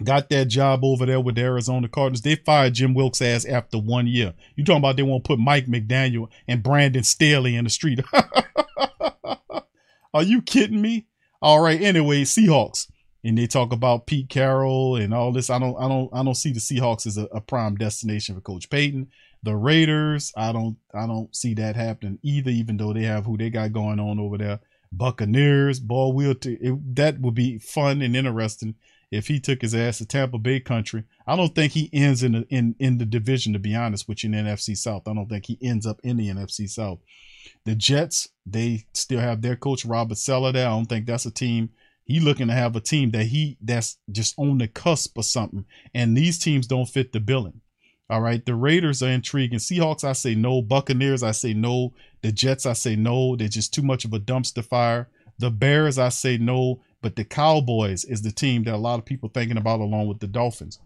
[0.04, 2.22] got that job over there with the Arizona Cardinals.
[2.22, 4.34] They fired Jim Wilks ass after one year.
[4.54, 8.00] You talking about they won't put Mike McDaniel and Brandon Staley in the street?
[10.14, 11.06] Are you kidding me?
[11.40, 11.80] All right.
[11.80, 12.90] Anyway, Seahawks,
[13.24, 15.50] and they talk about Pete Carroll and all this.
[15.50, 18.40] I don't, I don't, I don't see the Seahawks as a, a prime destination for
[18.40, 19.08] Coach Payton.
[19.42, 22.50] The Raiders, I don't, I don't see that happening either.
[22.50, 24.60] Even though they have who they got going on over there.
[24.92, 26.34] Buccaneers, ball wheel.
[26.34, 28.74] To, it, that would be fun and interesting
[29.10, 31.04] if he took his ass to Tampa Bay country.
[31.26, 33.52] I don't think he ends in the, in in the division.
[33.52, 36.16] To be honest with you, in NFC South, I don't think he ends up in
[36.16, 36.98] the NFC South.
[37.64, 40.66] The Jets, they still have their coach Robert Saleh there.
[40.66, 41.70] I don't think that's a team.
[42.04, 45.64] He looking to have a team that he that's just on the cusp of something.
[45.92, 47.60] And these teams don't fit the billing.
[48.08, 48.44] All right.
[48.44, 49.58] The Raiders are intriguing.
[49.58, 50.62] Seahawks, I say no.
[50.62, 51.92] Buccaneers, I say no.
[52.22, 53.36] The Jets, I say no.
[53.36, 55.08] They're just too much of a dumpster fire.
[55.38, 56.80] The Bears, I say no.
[57.02, 60.20] But the Cowboys is the team that a lot of people thinking about along with
[60.20, 60.78] the Dolphins.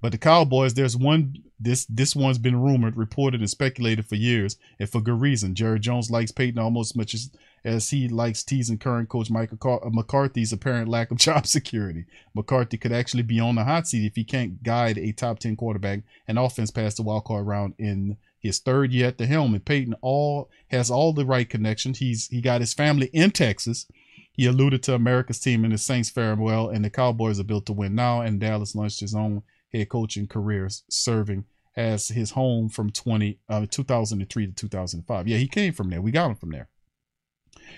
[0.00, 1.36] But the Cowboys, there's one.
[1.58, 5.54] This this one's been rumored, reported, and speculated for years, and for good reason.
[5.54, 7.30] Jerry Jones likes Payton almost as much as,
[7.64, 12.04] as he likes teasing current coach Mike uh, McCarthy's apparent lack of job security.
[12.34, 15.56] McCarthy could actually be on the hot seat if he can't guide a top ten
[15.56, 19.54] quarterback and offense past the wild card round in his third year at the helm.
[19.54, 21.98] And Payton all has all the right connections.
[21.98, 23.86] He's he got his family in Texas.
[24.32, 27.64] He alluded to America's team and the Saints faring well, and the Cowboys are built
[27.66, 28.20] to win now.
[28.20, 29.42] And Dallas launched his own
[29.76, 31.44] head coaching careers serving
[31.76, 35.28] as his home from 20 uh, 2003 to 2005.
[35.28, 36.00] Yeah, he came from there.
[36.00, 36.68] We got him from there.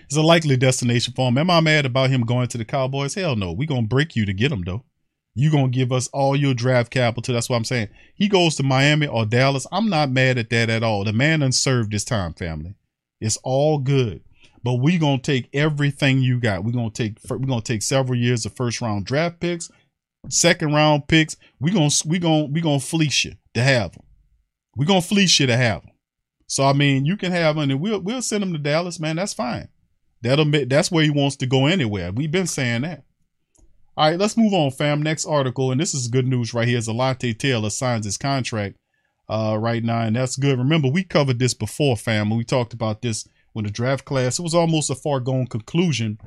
[0.05, 1.39] It's a likely destination for him.
[1.39, 3.15] Am I mad about him going to the Cowboys?
[3.15, 3.53] Hell no.
[3.53, 4.85] we going to break you to get him, though.
[5.35, 7.35] you going to give us all your draft capital.
[7.35, 7.89] That's what I'm saying.
[8.15, 9.67] He goes to Miami or Dallas.
[9.73, 11.05] I'm not mad at that at all.
[11.05, 12.75] The man unserved his time, family.
[13.21, 14.23] It's all good.
[14.63, 16.65] But we going to take everything you got.
[16.65, 19.71] We're going to take we're going to take several years of first round draft picks
[20.29, 24.05] second round picks, we gonna we gonna we gonna fleece you to have them.
[24.77, 25.93] We gonna fleece you to have them.
[26.47, 29.17] So I mean, you can have them, and we'll we'll send them to Dallas, man.
[29.17, 29.69] That's fine.
[30.23, 32.11] That'll be, that's where he wants to go anywhere.
[32.12, 33.05] We've been saying that.
[33.97, 35.03] All right, let's move on, fam.
[35.03, 36.79] Next article, and this is good news right here.
[36.79, 38.77] Alontae Taylor signs his contract
[39.29, 40.59] uh, right now, and that's good.
[40.59, 42.31] Remember, we covered this before, fam.
[42.31, 44.38] We talked about this when the draft class.
[44.38, 46.19] It was almost a far gone conclusion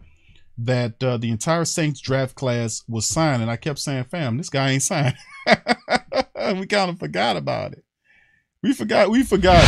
[0.57, 4.49] that uh, the entire Saints draft class was signed, and I kept saying, "Fam, this
[4.49, 5.15] guy ain't signed."
[6.59, 7.83] we kind of forgot about it.
[8.61, 9.09] We forgot.
[9.09, 9.63] We forgot.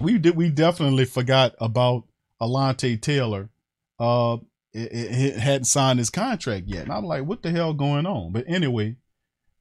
[0.00, 0.36] We did.
[0.36, 2.04] We definitely forgot about
[2.40, 3.50] Alontae Taylor.
[3.98, 4.38] Uh,
[4.72, 8.32] it, it, hadn't signed his contract yet, and I'm like, "What the hell going on?"
[8.32, 8.96] But anyway,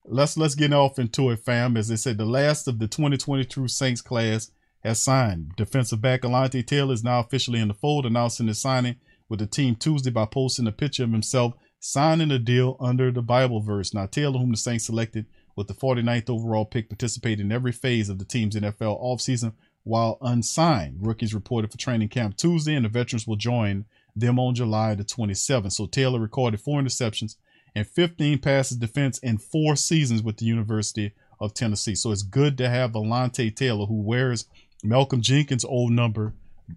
[0.05, 1.77] let's let's get off into it, fam.
[1.77, 4.51] As they said, the last of the 2022 Saints class
[4.83, 5.53] has signed.
[5.57, 8.95] Defensive back Alontae Taylor is now officially in the fold, announcing his signing
[9.29, 13.21] with the team Tuesday by posting a picture of himself signing a deal under the
[13.21, 13.93] Bible verse.
[13.93, 18.09] Now, Taylor, whom the Saints selected with the 49th overall pick, participated in every phase
[18.09, 20.97] of the team's NFL offseason while unsigned.
[20.99, 25.03] Rookies reported for training camp Tuesday, and the veterans will join them on July the
[25.03, 25.71] 27th.
[25.71, 27.35] So Taylor recorded four interceptions
[27.75, 31.95] and 15 passes defense in four seasons with the University of Tennessee.
[31.95, 34.45] So it's good to have Alontae Taylor, who wears
[34.83, 36.33] Malcolm Jenkins' old number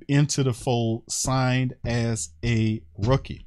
[0.08, 3.46] into the fold signed as a rookie.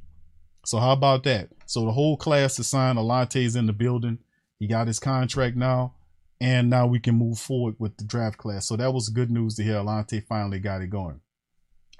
[0.65, 1.49] So how about that?
[1.65, 2.97] So the whole class is signed.
[2.97, 4.19] Alontae's in the building.
[4.59, 5.95] He got his contract now.
[6.41, 8.67] And now we can move forward with the draft class.
[8.67, 9.75] So that was good news to hear.
[9.75, 11.21] Alontae finally got it going.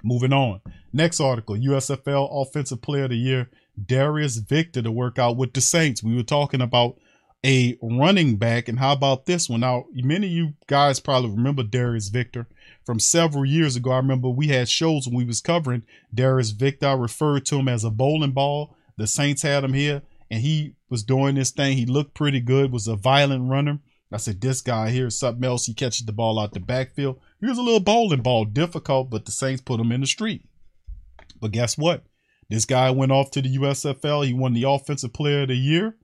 [0.04, 0.60] Moving on.
[0.92, 3.50] Next article USFL Offensive Player of the Year,
[3.82, 6.02] Darius Victor to work out with the Saints.
[6.02, 6.98] We were talking about
[7.44, 8.68] a running back.
[8.68, 9.60] And how about this one?
[9.60, 12.46] Now, many of you guys probably remember Darius Victor
[12.84, 13.92] from several years ago.
[13.92, 15.82] I remember we had shows when we was covering
[16.14, 16.86] Darius Victor.
[16.86, 18.76] I referred to him as a bowling ball.
[18.96, 21.76] The Saints had him here, and he was doing this thing.
[21.76, 22.72] He looked pretty good.
[22.72, 23.80] Was a violent runner.
[24.12, 25.66] I said, this guy here is something else.
[25.66, 27.18] He catches the ball out the backfield.
[27.40, 30.44] He was a little bowling ball, difficult, but the Saints put him in the street.
[31.40, 32.04] But guess what?
[32.48, 34.24] This guy went off to the USFL.
[34.24, 35.96] He won the Offensive Player of the Year.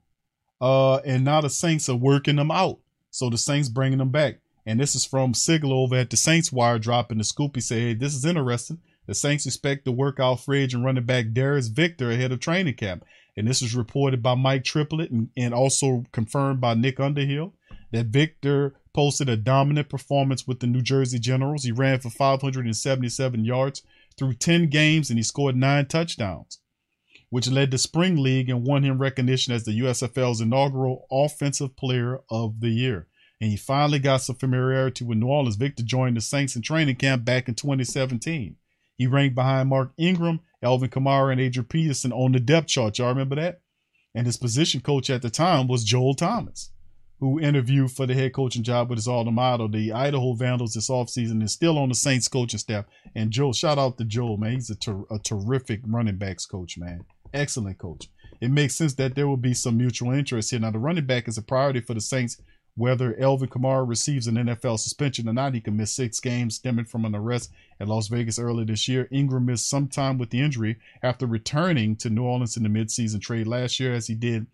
[0.62, 2.79] Uh, and now the Saints are working them out.
[3.11, 4.37] So the Saints bringing them back.
[4.64, 7.57] And this is from Sigler over at the Saints Wire dropping the scoop.
[7.57, 8.79] He said, hey, this is interesting.
[9.07, 12.75] The Saints expect to work out free and running back Darius Victor ahead of training
[12.75, 13.05] camp.
[13.37, 17.55] And this is reported by Mike Triplett and, and also confirmed by Nick Underhill
[17.90, 21.64] that Victor posted a dominant performance with the New Jersey Generals.
[21.64, 23.83] He ran for 577 yards
[24.16, 26.59] through 10 games and he scored nine touchdowns,
[27.33, 32.21] which led to Spring League and won him recognition as the USFL's inaugural Offensive Player
[32.31, 33.09] of the Year
[33.42, 35.57] and he finally got some familiarity with New Orleans.
[35.57, 38.55] Victor joined the Saints in training camp back in 2017.
[38.97, 42.99] He ranked behind Mark Ingram, Alvin Kamara, and Adrian Peterson on the depth chart.
[42.99, 43.61] Y'all remember that?
[44.14, 46.71] And his position coach at the time was Joel Thomas,
[47.18, 50.88] who interviewed for the head coaching job with his alma mater, the Idaho Vandals, this
[50.88, 52.85] offseason and still on the Saints coaching staff.
[53.16, 54.53] And Joel, shout out to Joel, man.
[54.53, 57.05] He's a, ter- a terrific running backs coach, man.
[57.33, 58.09] Excellent coach.
[58.40, 60.61] It makes sense that there will be some mutual interest here.
[60.61, 62.38] Now, the running back is a priority for the Saints
[62.75, 66.87] whether Alvin Kamara receives an NFL suspension or not, he can miss six games stemming
[66.87, 69.09] from an arrest at Las Vegas earlier this year.
[69.11, 73.21] Ingram missed some time with the injury after returning to New Orleans in the midseason
[73.21, 74.47] trade last year, as he did.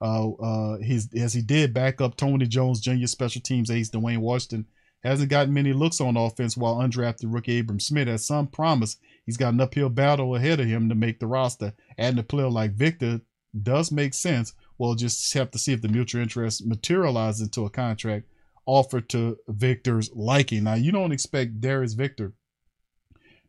[0.00, 3.06] Uh, uh, his as he did back up Tony Jones Jr.
[3.06, 4.66] special teams ace Dwayne Washington
[5.04, 8.96] hasn't gotten many looks on offense while undrafted rookie Abram Smith has some promise.
[9.26, 11.72] He's got an uphill battle ahead of him to make the roster.
[12.02, 13.20] Adding a player like Victor
[13.62, 17.70] does make sense, We'll just have to see if the mutual interest materializes into a
[17.70, 18.26] contract
[18.66, 20.64] offered to Victor's liking.
[20.64, 22.32] Now, you don't expect Darius Victor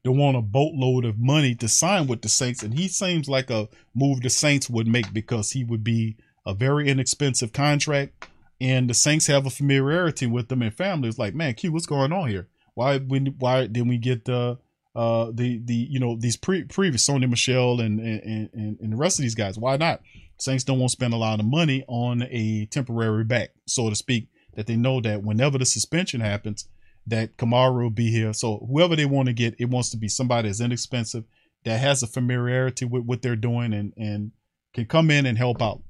[0.04, 3.50] to want a boatload of money to sign with the Saints, and he seems like
[3.50, 8.28] a move the Saints would make because he would be a very inexpensive contract,
[8.62, 11.10] and the Saints have a familiarity with them and family.
[11.10, 12.48] It's like, man, Q, what's going on here?
[12.76, 14.60] Why when why didn't we get the
[14.96, 18.98] uh the the you know these pre previous Sony Michel and and, and and the
[18.98, 19.58] rest of these guys?
[19.58, 20.02] Why not?
[20.38, 23.96] Saints don't want to spend a lot of money on a temporary back, so to
[23.96, 26.68] speak, that they know that whenever the suspension happens,
[27.08, 28.34] that Kamara will be here.
[28.34, 31.24] So whoever they want to get, it wants to be somebody that's inexpensive,
[31.64, 34.32] that has a familiarity with what they're doing and and
[34.74, 35.82] can come in and help out.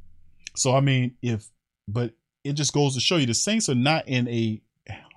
[0.56, 1.48] So I mean, if
[1.88, 2.14] but
[2.44, 4.62] it just goes to show you the Saints are not in a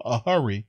[0.04, 0.66] a hurry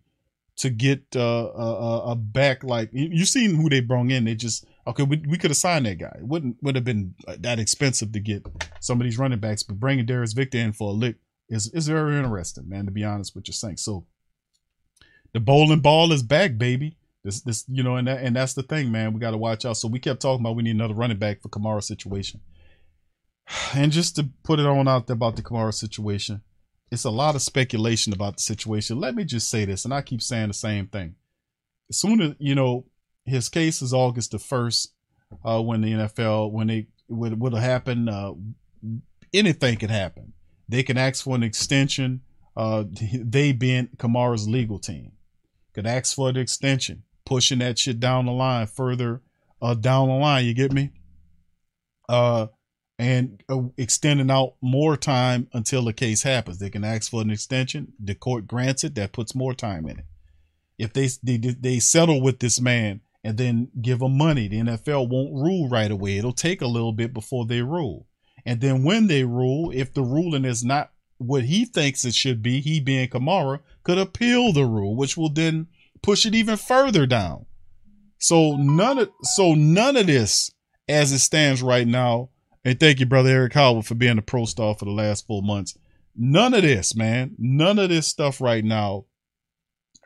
[0.58, 1.20] to get uh,
[1.56, 4.26] a, a back like you, you seen who they brought in.
[4.26, 6.16] They just okay, we, we could have signed that guy.
[6.18, 8.46] It wouldn't would have been that expensive to get
[8.80, 11.16] some of these running backs, but bringing Darius Victor in for a lick
[11.50, 12.86] is is very interesting, man.
[12.86, 13.84] To be honest with you, Saints.
[13.84, 14.06] So
[15.34, 16.98] the bowling ball is back, baby.
[17.24, 19.14] This this you know, and that and that's the thing, man.
[19.14, 19.78] We got to watch out.
[19.78, 22.42] So we kept talking about we need another running back for Kamara's situation.
[23.74, 26.42] And just to put it on out there about the Kamara situation,
[26.92, 29.00] it's a lot of speculation about the situation.
[29.00, 31.16] Let me just say this, and I keep saying the same thing.
[31.90, 32.86] As soon as you know
[33.26, 34.94] his case is August the first,
[35.44, 38.34] uh, when the NFL when they would have happened, uh,
[39.34, 40.34] anything could happen.
[40.70, 42.22] They can ask for an extension.
[42.56, 45.14] Uh, they being Kamara's legal team
[45.74, 49.22] could ask for an extension, pushing that shit down the line further
[49.62, 50.46] uh, down the line.
[50.46, 50.92] You get me?
[52.10, 52.48] Uh,
[53.00, 56.58] and uh, extending out more time until the case happens.
[56.58, 57.94] They can ask for an extension.
[58.00, 58.96] The court grants it.
[58.96, 60.06] That puts more time in it.
[60.78, 65.10] If they they, they settle with this man and then give him money, the NFL
[65.10, 66.18] won't rule right away.
[66.18, 68.08] It'll take a little bit before they rule.
[68.46, 72.42] And then when they rule, if the ruling is not what he thinks it should
[72.42, 75.68] be, he being Kamara could appeal the rule, which will then
[76.02, 77.46] push it even further down.
[78.20, 80.52] So none of so none of this,
[80.88, 82.30] as it stands right now,
[82.68, 85.42] and thank you, brother Eric Howard, for being a pro star for the last four
[85.42, 85.78] months.
[86.18, 89.06] None of this, man, none of this stuff right now,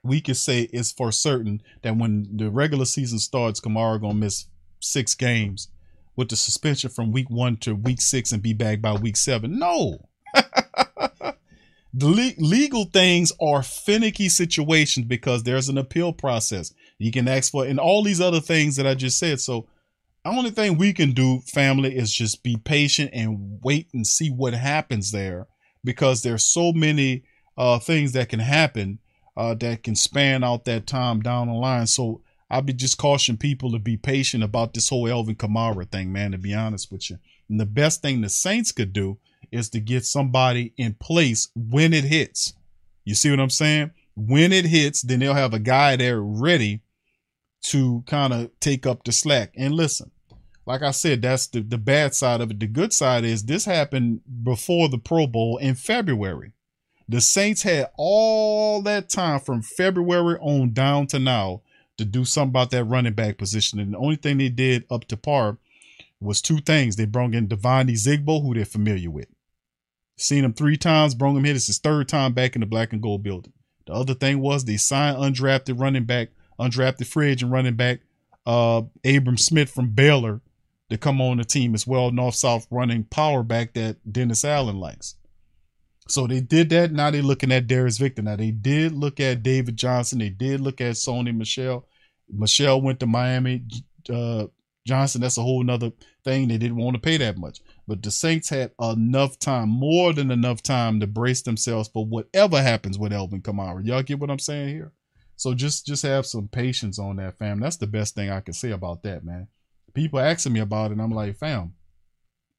[0.03, 4.45] we can say is for certain that when the regular season starts, Kamara gonna miss
[4.79, 5.69] six games
[6.15, 9.57] with the suspension from week one to week six and be back by week seven.
[9.57, 10.07] No.
[10.35, 11.33] the
[11.95, 16.75] le- legal things are finicky situations because there's an appeal process.
[16.99, 19.41] You can ask for and all these other things that I just said.
[19.41, 19.65] So
[20.29, 24.53] only thing we can do, family, is just be patient and wait and see what
[24.53, 25.47] happens there
[25.83, 27.23] because there's so many
[27.57, 28.99] uh, things that can happen
[29.35, 31.87] uh, that can span out that time down the line.
[31.87, 36.11] So I'll be just caution people to be patient about this whole Alvin Kamara thing,
[36.11, 37.17] man, to be honest with you.
[37.49, 39.17] And the best thing the Saints could do
[39.51, 42.53] is to get somebody in place when it hits.
[43.05, 43.91] You see what I'm saying?
[44.15, 46.81] When it hits, then they'll have a guy there ready
[47.63, 49.53] to kind of take up the slack.
[49.55, 50.11] And listen,
[50.65, 52.59] like I said, that's the, the bad side of it.
[52.59, 56.53] The good side is this happened before the Pro Bowl in February.
[57.09, 61.61] The Saints had all that time from February on down to now
[61.97, 63.79] to do something about that running back position.
[63.79, 65.57] And the only thing they did up to par
[66.21, 66.95] was two things.
[66.95, 69.27] They brought in Devine Ozigbo, who they're familiar with.
[70.17, 71.53] Seen him three times, brought him here.
[71.53, 73.53] This is his third time back in the black and gold building.
[73.87, 76.29] The other thing was they signed undrafted running back
[76.61, 78.01] undrafted free agent running back
[78.45, 80.41] uh, Abram Smith from Baylor
[80.89, 84.79] to come on the team as well, north south running power back that Dennis Allen
[84.79, 85.15] likes.
[86.07, 86.91] So they did that.
[86.91, 88.21] Now they're looking at Darius Victor.
[88.21, 90.19] Now they did look at David Johnson.
[90.19, 91.87] They did look at Sony Michel.
[92.29, 93.63] Michel went to Miami.
[94.11, 94.47] Uh,
[94.85, 95.91] Johnson, that's a whole nother
[96.25, 96.47] thing.
[96.47, 97.59] They didn't want to pay that much.
[97.87, 102.61] But the Saints had enough time, more than enough time to brace themselves for whatever
[102.61, 103.85] happens with Alvin Kamara.
[103.85, 104.91] Y'all get what I'm saying here?
[105.41, 107.59] So just just have some patience on that, fam.
[107.59, 109.47] That's the best thing I can say about that, man.
[109.95, 111.73] People asking me about it, and I'm like, fam,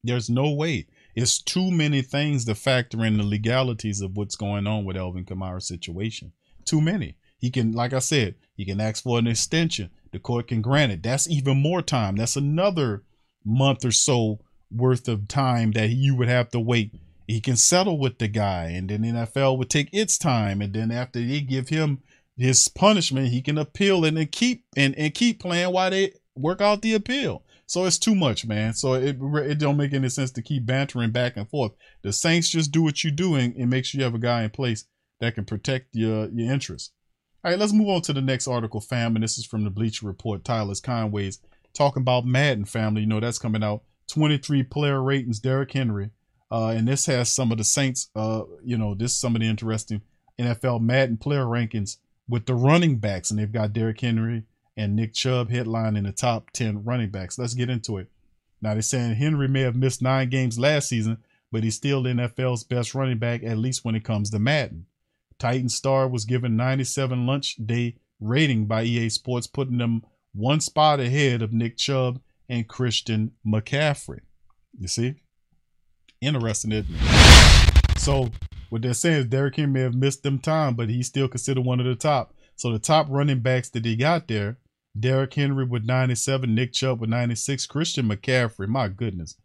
[0.03, 0.87] there's no way.
[1.15, 5.23] It's too many things to factor in the legalities of what's going on with Alvin
[5.23, 6.33] Kamara's situation.
[6.65, 7.15] Too many.
[7.37, 9.89] He can, like I said, he can ask for an extension.
[10.11, 11.03] The court can grant it.
[11.03, 12.17] That's even more time.
[12.17, 13.05] That's another
[13.45, 16.91] month or so worth of time that you would have to wait.
[17.27, 20.91] He can settle with the guy, and then NFL would take its time, and then
[20.91, 22.01] after they give him
[22.37, 26.81] his punishment, he can appeal and keep and, and keep playing while they work out
[26.81, 27.43] the appeal.
[27.65, 28.73] So it's too much, man.
[28.73, 31.71] So it it don't make any sense to keep bantering back and forth.
[32.01, 34.49] The Saints just do what you do and, make sure you have a guy in
[34.49, 34.85] place
[35.19, 36.91] that can protect your your interests.
[37.43, 39.15] All right, let's move on to the next article, fam.
[39.15, 40.43] And this is from the Bleacher Report.
[40.43, 41.39] Tyler Conway's
[41.73, 43.01] talking about Madden family.
[43.01, 43.83] You know that's coming out.
[44.07, 45.39] 23 player ratings.
[45.39, 46.11] Derrick Henry,
[46.51, 48.09] uh, and this has some of the Saints.
[48.15, 50.01] Uh, you know, this is some of the interesting
[50.39, 51.97] NFL Madden player rankings
[52.33, 54.41] with the running backs, and they've got Derrick Henry
[54.75, 57.37] and Nick Chubb headline in the top 10 running backs.
[57.37, 58.09] Let's get into it.
[58.59, 61.19] Now they're saying Henry may have missed nine games last season,
[61.51, 64.87] but he's still the NFL's best running back, at least when it comes to Madden.
[65.37, 70.03] Titan Star was given 97 lunch day rating by EA Sports, putting them
[70.33, 72.19] one spot ahead of Nick Chubb
[72.49, 74.21] and Christian McCaffrey.
[74.79, 75.21] You see?
[76.19, 77.22] Interesting, isn't it?
[78.03, 78.29] So
[78.69, 81.63] what they're saying is Derrick Henry may have missed them time, but he's still considered
[81.63, 82.33] one of the top.
[82.57, 84.57] So the top running backs that he got there,
[84.99, 89.37] Derrick Henry with 97, Nick Chubb with 96, Christian McCaffrey, my goodness.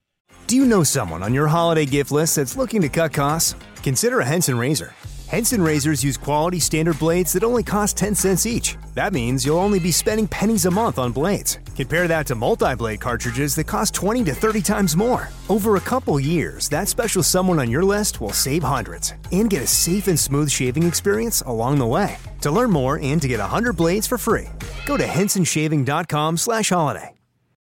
[0.49, 3.55] Do you know someone on your holiday gift list that's looking to cut costs?
[3.85, 4.93] Consider a Henson razor.
[5.29, 8.79] Henson razors use quality standard blades that only cost 10 cents each.
[8.95, 11.59] That means you'll only be spending pennies a month on blades.
[11.77, 15.29] Compare that to multi blade cartridges that cost 20 to 30 times more.
[15.51, 19.63] Over a couple years, that special someone on your list will save hundreds and get
[19.63, 22.17] a safe and smooth shaving experience along the way.
[22.41, 24.49] To learn more and to get 100 blades for free,
[24.87, 27.18] go to hensonshaving.com slash holiday.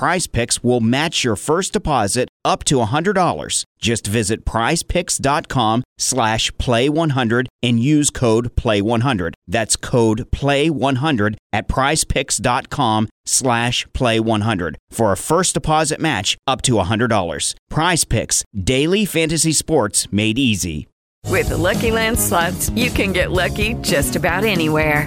[0.00, 3.64] Prize Picks will match your first deposit up to $100.
[3.82, 9.34] Just visit prizepicks.com slash play100 and use code play100.
[9.46, 17.54] That's code play100 at prizepicks.com slash play100 for a first deposit match up to $100.
[17.68, 20.88] Prize Picks, daily fantasy sports made easy.
[21.26, 25.06] With the Lucky Land slots, you can get lucky just about anywhere.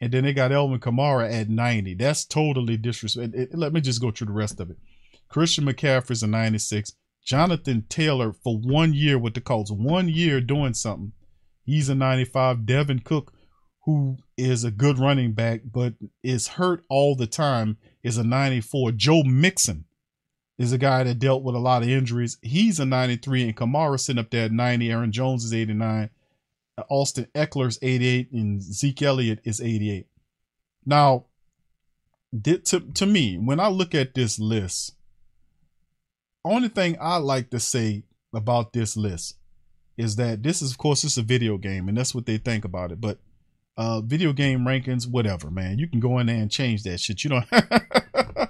[0.00, 1.94] and then they got Alvin Kamara at 90.
[1.94, 3.46] That's totally disrespectful.
[3.52, 4.76] Let me just go through the rest of it.
[5.28, 6.92] Christian McCaffrey's a 96.
[7.24, 11.12] Jonathan Taylor for one year with the Colts, one year doing something.
[11.64, 12.58] He's a 95.
[12.58, 13.32] Dalvin Cook,
[13.84, 18.92] who is a good running back but is hurt all the time, is a 94.
[18.92, 19.86] Joe Mixon
[20.58, 22.38] is a guy that dealt with a lot of injuries.
[22.42, 24.90] He's a 93, and Kamara sitting up there at 90.
[24.90, 26.10] Aaron Jones is 89.
[26.88, 30.06] Austin Ekeler's 88 and Zeke Elliott is 88.
[30.84, 31.26] Now,
[32.42, 34.96] to, to me, when I look at this list,
[36.44, 38.04] only thing I like to say
[38.34, 39.38] about this list
[39.96, 42.64] is that this is, of course, is a video game, and that's what they think
[42.64, 43.00] about it.
[43.00, 43.18] But
[43.76, 47.22] uh, video game rankings, whatever, man, you can go in there and change that shit.
[47.24, 47.46] You don't,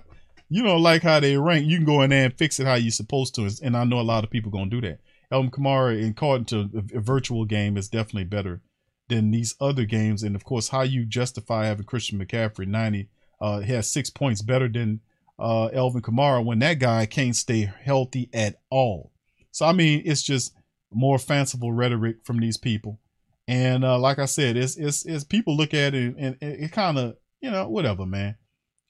[0.48, 2.74] you don't like how they rank, you can go in there and fix it how
[2.74, 3.50] you're supposed to.
[3.62, 5.00] And I know a lot of people gonna do that.
[5.34, 8.62] Alvin Kamara, according to a, a virtual game, is definitely better
[9.08, 10.22] than these other games.
[10.22, 13.08] And of course, how you justify having Christian McCaffrey 90
[13.40, 15.00] uh, has six points better than
[15.38, 19.10] uh, Alvin Kamara when that guy can't stay healthy at all.
[19.50, 20.54] So I mean, it's just
[20.92, 23.00] more fanciful rhetoric from these people.
[23.46, 26.72] And uh, like I said, it's it's, it's people look at it and, and it
[26.72, 28.36] kind of you know whatever, man.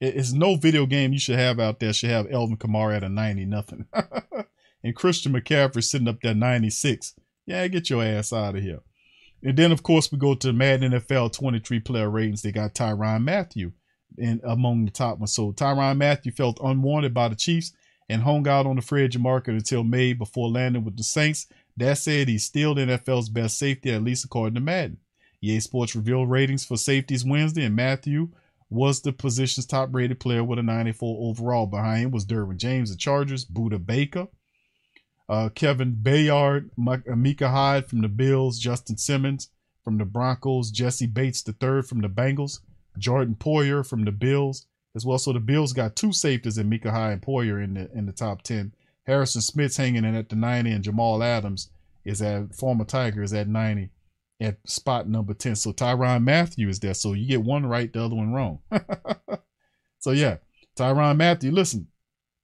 [0.01, 3.05] It, it's no video game you should have out there should have Alvin Kamara at
[3.05, 3.87] a 90 nothing.
[4.85, 7.15] and Christian McCaffrey sitting up there 96.
[7.47, 8.81] Yeah, get your ass out of here.
[9.43, 12.43] And then, of course, we go to Madden NFL 23 player ratings.
[12.43, 13.73] They got Tyrann Mathieu
[14.17, 15.35] in among the top ones.
[15.35, 17.73] So Tyrann Mathieu felt unwanted by the Chiefs
[18.09, 21.47] and hung out on the free agent market until May before landing with the Saints.
[21.77, 24.99] That said, he's still the NFL's best safety, at least according to Madden.
[25.43, 28.29] EA Sports revealed ratings for safeties Wednesday, and Mathieu
[28.71, 31.67] was the position's top rated player with a 94 overall.
[31.67, 34.29] Behind him was Derwin James, the Chargers, Budda Baker,
[35.29, 39.51] uh, Kevin Byard, Micah Hyde from the Bills, Justin Simmons
[39.83, 42.61] from the Broncos, Jesse Bates third from the Bengals,
[42.99, 45.19] Jordan Poyer from the Bills as well.
[45.19, 48.13] So the Bills got two safeties in Micah Hyde and Poyer in the in the
[48.13, 48.73] top ten.
[49.07, 51.71] Harrison Smith's hanging in at the 90, and Jamal Adams
[52.05, 53.91] is at former Tiger is at 90
[54.41, 55.57] at spot number 10.
[55.57, 56.95] So Tyrann Mathieu is there.
[56.95, 58.61] So you get one right, the other one wrong.
[59.99, 60.39] so yeah,
[60.77, 61.89] Tyrann Mathieu, listen,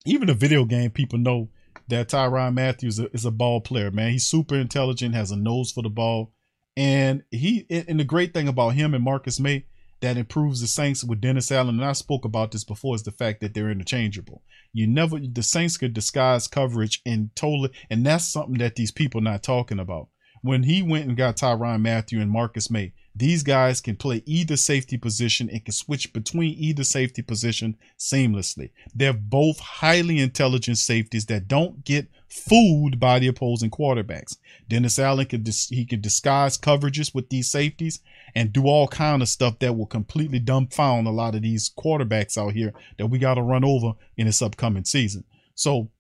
[0.05, 1.49] even the video game people know
[1.91, 4.12] that Tyron Matthews is a, ball player, man.
[4.12, 6.32] He's super intelligent, has a nose for the ball,
[6.76, 7.66] and he.
[7.70, 9.66] And the great thing about him and Marcus Maye
[10.01, 13.12] that improves the Saints with Dennis Allen, and I spoke about this before, is the
[13.12, 14.43] fact that they're interchangeable.
[14.72, 19.20] You never the Saints could disguise coverage and totally, and that's something that these people
[19.20, 20.09] not talking about.
[20.43, 24.56] When he went and got Tyrann Mathieu and Marcus Maye, these guys can play either
[24.56, 28.70] safety position and can switch between either safety position seamlessly.
[28.94, 34.36] They're both highly intelligent safeties that don't get fooled by the opposing quarterbacks.
[34.68, 38.00] Dennis Allen can dis- he can disguise coverages with these safeties
[38.34, 42.38] and do all kind of stuff that will completely dumbfound a lot of these quarterbacks
[42.38, 45.24] out here that we got to run over in this upcoming season.
[45.56, 45.90] So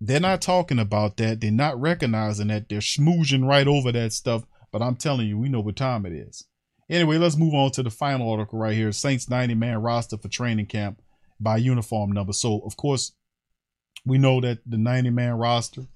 [0.00, 1.40] they're not talking about that.
[1.40, 2.68] They're not recognizing that.
[2.68, 4.44] They're schmoozing right over that stuff.
[4.70, 6.44] But I'm telling you, we know what time it is.
[6.92, 8.92] Anyway, let's move on to the final article right here.
[8.92, 11.00] Saints 90 man roster for training camp
[11.40, 12.34] by uniform number.
[12.34, 13.12] So, of course,
[14.04, 15.86] we know that the 90 man roster,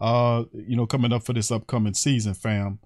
[0.00, 2.78] uh, you know, coming up for this upcoming season, fam,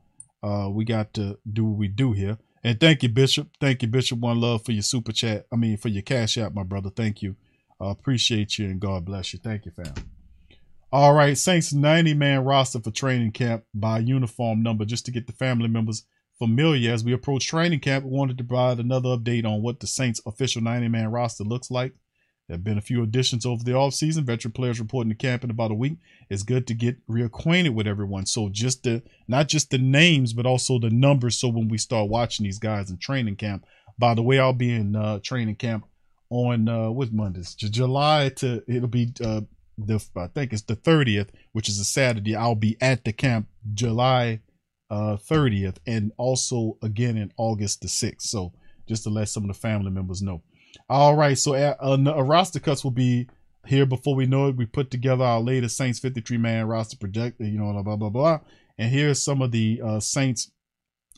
[0.43, 2.39] uh, we got to do what we do here.
[2.65, 3.49] And thank you, Bishop.
[3.61, 4.21] Thank you, Bishop.
[4.21, 5.45] One love for your super chat.
[5.53, 6.89] I mean, for your cash app, my brother.
[6.89, 7.37] Thank you.
[7.79, 9.39] Uh, appreciate you and God bless you.
[9.39, 9.93] Thank you, fam.
[10.91, 15.27] All right, Saints 90 man roster for training camp by uniform number, just to get
[15.27, 16.05] the family members
[16.41, 18.05] familiar as we approach training camp.
[18.05, 21.71] We wanted to provide another update on what the Saints official 90 man roster looks
[21.71, 21.93] like.
[22.49, 24.25] There have been a few additions over the offseason.
[24.25, 25.99] Veteran players reporting to camp in about a week.
[26.29, 28.27] It's good to get reacquainted with everyone.
[28.27, 31.39] So just the not just the names, but also the numbers.
[31.39, 33.67] So when we start watching these guys in training camp.
[33.99, 35.85] By the way, I'll be in uh, training camp
[36.31, 37.55] on uh what Mondays?
[37.55, 39.43] July to it'll be uh
[39.79, 42.35] the I think it's the 30th, which is a Saturday.
[42.35, 44.41] I'll be at the camp July
[44.91, 48.23] uh 30th and also again in August the 6th.
[48.23, 48.53] So
[48.87, 50.43] just to let some of the family members know.
[50.89, 53.29] All right, so a, a, a roster cuts will be
[53.67, 54.57] here before we know it.
[54.57, 58.41] We put together our latest Saints 53 man roster project, you know, blah blah blah.
[58.79, 60.51] And here's some of the uh, Saints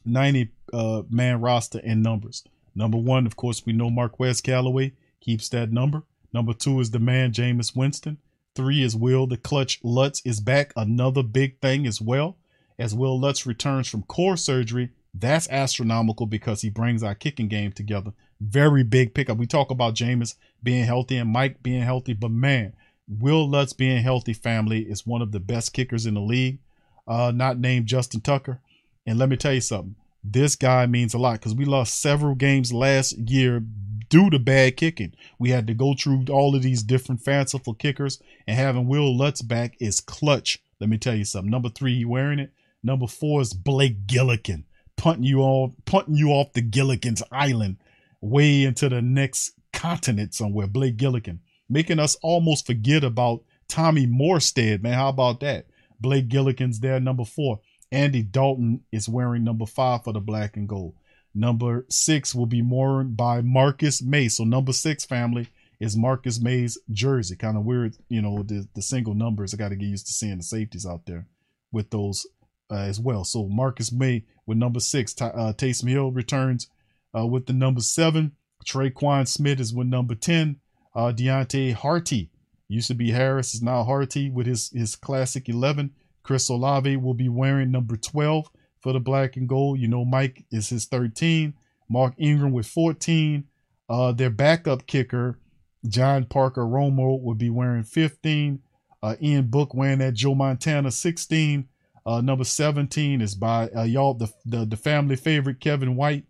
[0.05, 2.45] 90 uh, man roster and numbers.
[2.75, 6.03] Number one, of course, we know Marquez Callaway keeps that number.
[6.33, 8.19] Number two is the man Jameis Winston.
[8.55, 10.73] Three is Will the Clutch Lutz is back.
[10.77, 12.37] Another big thing as well
[12.83, 14.91] as Will Lutz returns from core surgery.
[15.15, 18.13] That's astronomical because he brings our kicking game together.
[18.41, 19.39] Very big pickup.
[19.39, 22.73] We talk about Jameis being healthy and Mike being healthy, but man,
[23.07, 26.59] Will Lutz being healthy, family, is one of the best kickers in the league.
[27.07, 28.59] Uh, not named Justin Tucker.
[29.07, 29.95] And let me tell you something.
[30.25, 33.63] This guy means a lot because we lost several games last year
[34.09, 35.15] due to bad kicking.
[35.39, 39.41] We had to go through all of these different fanciful kickers, and having Will Lutz
[39.41, 40.61] back is clutch.
[40.81, 41.51] Let me tell you something.
[41.51, 42.53] Number three, he wearing it.
[42.83, 44.65] Number four is Blake Gillikin,
[44.97, 47.77] punting you off, punting you off the Gillikin's island,
[48.21, 50.67] way into the next continent somewhere.
[50.67, 54.83] Blake Gillikin, making us almost forget about Tommy Morstead.
[54.83, 55.67] Man, how about that?
[56.01, 57.61] Blake Gillikin's there, number four.
[57.93, 60.95] Andy Dalton is wearing number five for the black and gold.
[61.35, 64.29] Number six will be worn by Marcus Maye.
[64.29, 67.37] So number six family is Marcus Maye's jersey.
[67.37, 69.55] Kind of weird, you know, the, the single numbers.
[69.55, 71.27] I got to get used to seeing the safeties out there
[71.71, 72.27] with those
[72.73, 73.25] uh, as well.
[73.25, 75.15] So Marcus Maye with number six.
[75.21, 76.69] Uh, Taysom Hill returns
[77.17, 78.33] uh, with the number seven.
[78.65, 80.57] Tre'Quan Smith is with number 10.
[80.95, 82.31] Uh, Deonte Harty
[82.69, 85.93] used to be Harris, is now Harty with his, his classic 11.
[86.23, 88.49] Chris Olave will be wearing number 12
[88.81, 89.79] for the black and gold.
[89.79, 91.55] You know, Mike is his 13.
[91.89, 93.45] Mark Ingram with 14.
[93.89, 95.39] Uh, their backup kicker,
[95.87, 98.61] John Parker Romo, will be wearing 15.
[99.03, 101.69] Uh, Ian Book wearing that Joe Montana 16.
[102.05, 106.25] Uh, number 17 is by uh, y'all, the, the, the family favorite Kevin White.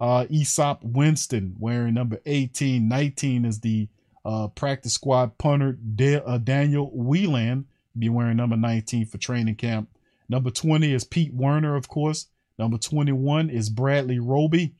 [0.00, 2.86] Uh, Easop Winston wearing number 18.
[2.88, 3.88] 19 is the
[4.24, 7.66] uh, practice squad punter De- uh, Daniel Whelan,
[7.98, 9.88] be wearing number 19 for training camp.
[10.28, 12.26] Number 20 is Pete Werner, of course.
[12.58, 14.74] Number 21 is Bradley Roby.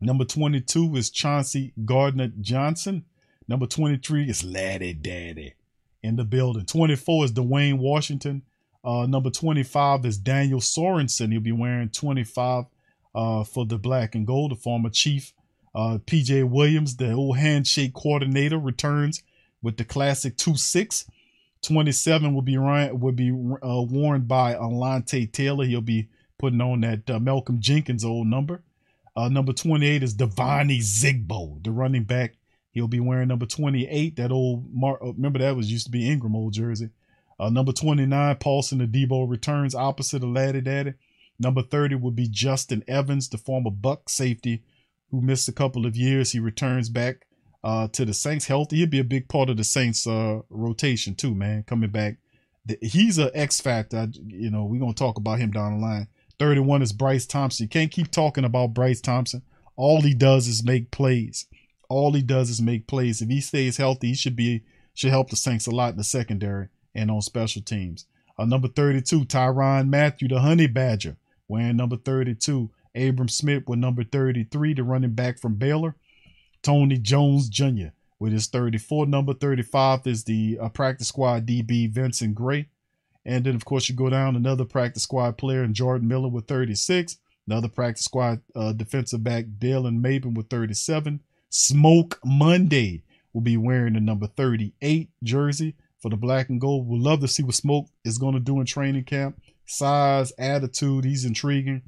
[0.00, 3.04] Number 22 is Chauncey Gardner Johnson.
[3.46, 5.54] Number 23 is Laddie Daddy
[6.02, 6.64] in the building.
[6.64, 8.42] 24 is Dwayne Washington.
[8.84, 11.30] Uh, number 25 is Daniel Sorensen.
[11.30, 12.64] He'll be wearing 25
[13.14, 14.50] uh, for the black and gold.
[14.50, 15.32] The former chief
[15.74, 19.22] uh, PJ Williams, the old handshake coordinator, returns
[19.62, 21.10] with the classic 2 6.
[21.62, 25.64] 27 will be will be uh, worn by Alontae Taylor.
[25.64, 26.08] He'll be
[26.38, 28.62] putting on that uh, Malcolm Jenkins old number.
[29.14, 32.34] Uh, number 28 is Devine Zigbo, the running back.
[32.72, 34.16] He'll be wearing number 28.
[34.16, 34.66] That old
[35.00, 36.90] remember that was used to be Ingram old jersey.
[37.42, 40.92] Uh, number 29, Paulson Adebo returns opposite of Laddie Daddy.
[41.40, 44.62] Number 30 would be Justin Evans, the former Buck safety
[45.10, 46.30] who missed a couple of years.
[46.30, 47.26] He returns back
[47.64, 48.76] uh, to the Saints healthy.
[48.76, 51.64] He'll be a big part of the Saints uh, rotation too, man.
[51.64, 52.18] Coming back,
[52.80, 54.06] he's an X factor.
[54.24, 56.06] You know, we're gonna talk about him down the line.
[56.38, 57.64] 31 is Bryce Thompson.
[57.64, 59.42] You can't keep talking about Bryce Thompson.
[59.74, 61.46] All he does is make plays.
[61.88, 63.20] All he does is make plays.
[63.20, 64.62] If he stays healthy, he should be
[64.94, 68.06] should help the Saints a lot in the secondary and on special teams.
[68.38, 71.16] Uh, number 32, Tyrann Mathieu, the Honey Badger,
[71.48, 72.70] wearing number 32.
[72.94, 75.94] Abram Smith with number 33, the running back from Baylor.
[76.62, 77.88] Tony Jones Jr.
[78.18, 79.06] with his 34.
[79.06, 82.68] Number 35 is the uh, practice squad DB Vincent Gray.
[83.24, 86.46] And then, of course, you go down another practice squad player in Jordan Miller with
[86.46, 87.18] 36.
[87.46, 91.20] Another practice squad uh, defensive back Dylan Mabin with 37.
[91.48, 96.88] Smoke Monday will be wearing the number 38 jersey for the black and gold.
[96.88, 99.40] We'll love to see what Smoke is going to do in training camp.
[99.64, 101.82] Size, attitude, he's intriguing.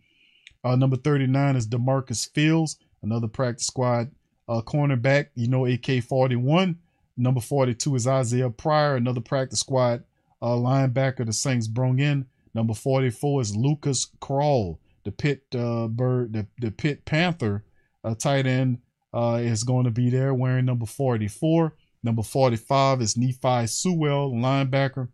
[0.62, 4.10] Uh, number 39 is Demarcus Fields, another practice squad
[4.48, 6.78] uh, cornerback, you know, AK 41.
[7.16, 10.04] Number 42 is Isaiah Pryor, another practice squad
[10.40, 12.26] uh, linebacker the Saints brung in.
[12.54, 17.64] Number 44 is Lucas Krull, the Pitt uh, bird, the, the Panther
[18.04, 18.78] uh, tight end
[19.12, 21.74] uh, is going to be there wearing number 44.
[22.04, 25.08] Number 45 is Nephi Sewell, linebacker,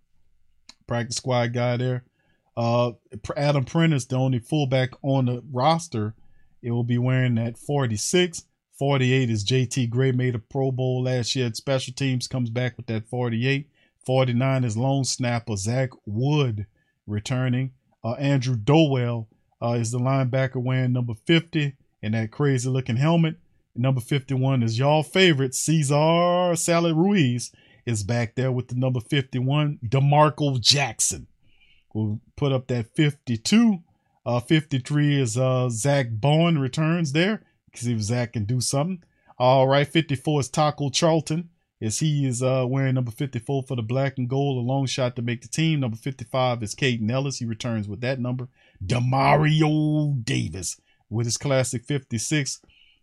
[0.89, 2.05] practice squad guy there.
[2.57, 2.93] Uh,
[3.37, 6.17] Adam Prentice, the only fullback on the roster,
[6.63, 8.43] it will be wearing that 46.
[8.77, 12.77] 48 is JT Gray, made a Pro Bowl last year at special teams, comes back
[12.77, 13.71] with that 48.
[14.05, 16.67] 49 is lone snapper Zach Wood
[17.07, 17.71] returning.
[18.03, 19.29] Uh, Andrew Dowell
[19.63, 23.37] uh, is the linebacker wearing number 50 and that crazy looking helmet.
[23.77, 27.53] Number 51 is y'all favorite Cesar Salad Ruiz
[27.87, 29.79] is back there with the number 51.
[29.87, 31.27] DeMarco Jackson
[31.95, 33.79] will put up that 52.
[34.27, 39.03] Uh, 53 is uh, Zach Bowen returns there because if Zach can do something.
[39.39, 41.49] All right, 54 is Taco Charlton
[41.81, 45.17] as he is uh, wearing number 54 for the black and gold, a long shot
[45.17, 45.81] to make the team.
[45.81, 47.39] Number 55 is Kaden Elliss.
[47.39, 48.49] He returns with that number.
[48.85, 52.61] Demario Davis with his classic 56.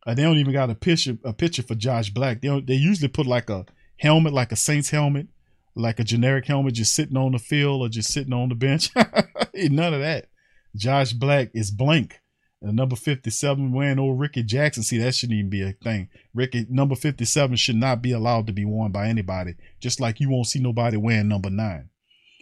[0.08, 2.40] Uh, they don't even got a picture a picture for Josh Black.
[2.42, 3.66] They they usually put like a
[3.98, 5.28] helmet, like a Saints helmet,
[5.76, 8.90] like a generic helmet, just sitting on the field or just sitting on the bench.
[9.54, 10.30] None of that.
[10.76, 12.22] Josh Black is blank.
[12.62, 14.82] And number 57 wearing old Ricky Jackson.
[14.82, 16.10] See, that shouldn't even be a thing.
[16.34, 20.30] Ricky, number 57 should not be allowed to be worn by anybody, just like you
[20.30, 21.90] won't see nobody wearing number nine.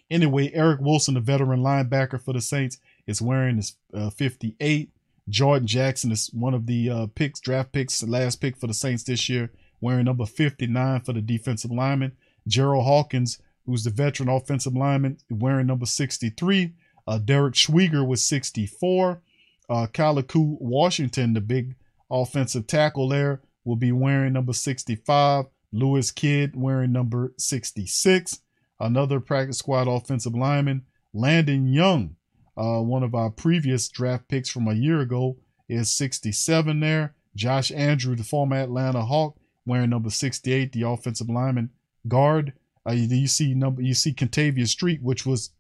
[0.10, 4.92] Anyway, Eric Wilson, the veteran linebacker for the Saints, is wearing his uh, 58.
[5.28, 9.04] Jordan Jackson is one of the uh, picks, draft picks, last pick for the Saints
[9.04, 9.52] this year,
[9.82, 12.12] wearing number 59 for the defensive lineman.
[12.48, 16.74] Gerald Hawkins, who's the veteran offensive lineman, wearing number 63.
[17.08, 19.22] Uh, Derek Schwieger was 64.
[19.68, 21.76] Uh, Kaliku Washington, the big
[22.12, 25.46] offensive tackle there, will be wearing number 65.
[25.72, 28.42] Lewis Kidd wearing number 66.
[28.80, 32.16] Another practice squad offensive lineman, Landon Young,
[32.58, 35.38] uh, one of our previous draft picks from a year ago,
[35.68, 37.16] is 67 there.
[37.36, 41.72] Josh Andrew, the former Atlanta Hawk, wearing number 68, the offensive lineman
[42.08, 42.54] guard.
[42.88, 45.52] Uh, you see number you see Kentavius Street, which was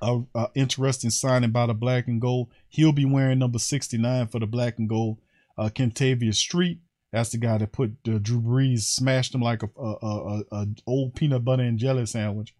[0.00, 2.50] a, a, interesting signing by the black and gold.
[2.68, 5.18] He'll be wearing number 69 for the black and gold.
[5.58, 6.78] Uh, Kentavius Street,
[7.10, 11.14] that's the guy that put uh, Drew Brees, smashed him like a, a, a, old
[11.14, 12.54] peanut butter and jelly sandwich.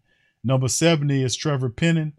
[0.44, 2.12] Number 70 is Trevor Penning.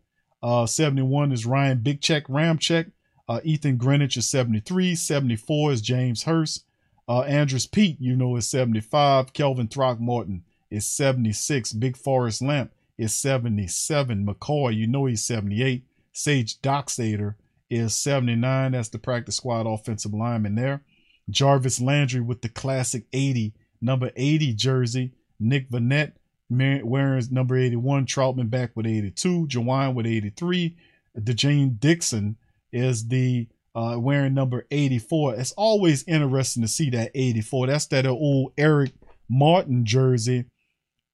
[0.43, 2.91] Uh, 71 is Ryan Big Check Ramczyk.
[3.29, 4.93] Uh, Ethan Greenidge is 73.
[4.93, 6.65] 74 is James Hurst.
[7.07, 9.31] Uh, Andrus Peat, you know, is 75.
[9.31, 11.71] Calvin Throckmorton is 76.
[11.73, 14.25] Big Forrest Lamp is 77.
[14.25, 15.85] McCoy, you know he's 78.
[16.11, 17.35] Sage Doxtater
[17.69, 18.73] is 79.
[18.73, 20.83] That's the practice squad offensive lineman there.
[21.29, 25.13] Jarvis Landry with the classic 80, number 80 jersey.
[25.39, 26.13] Nick Vannett
[26.49, 28.05] wearing number 81.
[28.05, 29.47] Troutman back with 82.
[29.47, 30.75] Jawan with 83.
[31.17, 32.37] DeJane Dixon
[32.71, 35.35] is the uh, wearing number 84.
[35.35, 37.67] It's always interesting to see that 84.
[37.67, 38.91] That's that old Eric
[39.29, 40.45] Martin jersey.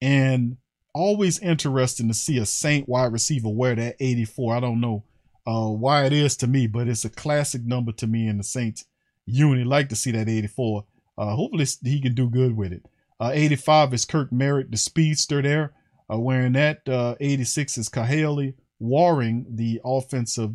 [0.02, 0.56] And
[0.94, 4.56] always interesting to see a Saint wide receiver wear that 84.
[4.56, 5.04] I don't know
[5.46, 8.44] uh, why it is to me, but it's a classic number to me in the
[8.44, 8.84] Saints
[9.26, 9.66] unit.
[9.66, 10.84] Like to see that 84.
[11.16, 12.84] Uh, hopefully he can do good with it.
[13.20, 15.72] Uh, 85 is Kirk Merritt, the speedster there,
[16.12, 16.88] uh, wearing that.
[16.88, 20.54] Uh, 86 is Kahale Warring, the offensive,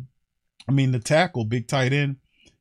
[0.68, 2.16] I mean the tackle, big tight end,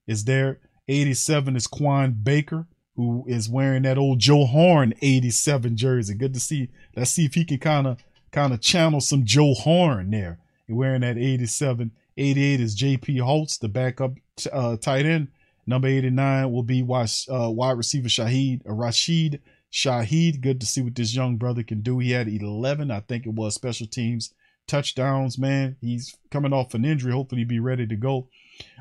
[0.05, 0.59] is there.
[0.87, 6.13] 87 is Quan Baker who is wearing that old Joe Horn 87 jersey.
[6.13, 6.69] Good to see.
[6.95, 10.39] Let's see if he can kind of kind of channel some Joe Horn there.
[10.65, 11.91] He's wearing that 87.
[12.17, 14.13] 88 is JP Holtz, the backup
[14.51, 15.27] uh, tight end.
[15.67, 19.41] Number 89 will be wide, uh, wide receiver Shahid Rashid
[19.71, 21.99] Shaheed, good to see what this young brother can do.
[21.99, 24.33] He had 11, I think it was, special teams
[24.67, 25.77] touchdowns, man.
[25.81, 27.11] He's coming off an injury.
[27.11, 28.27] Hopefully, he be ready to go.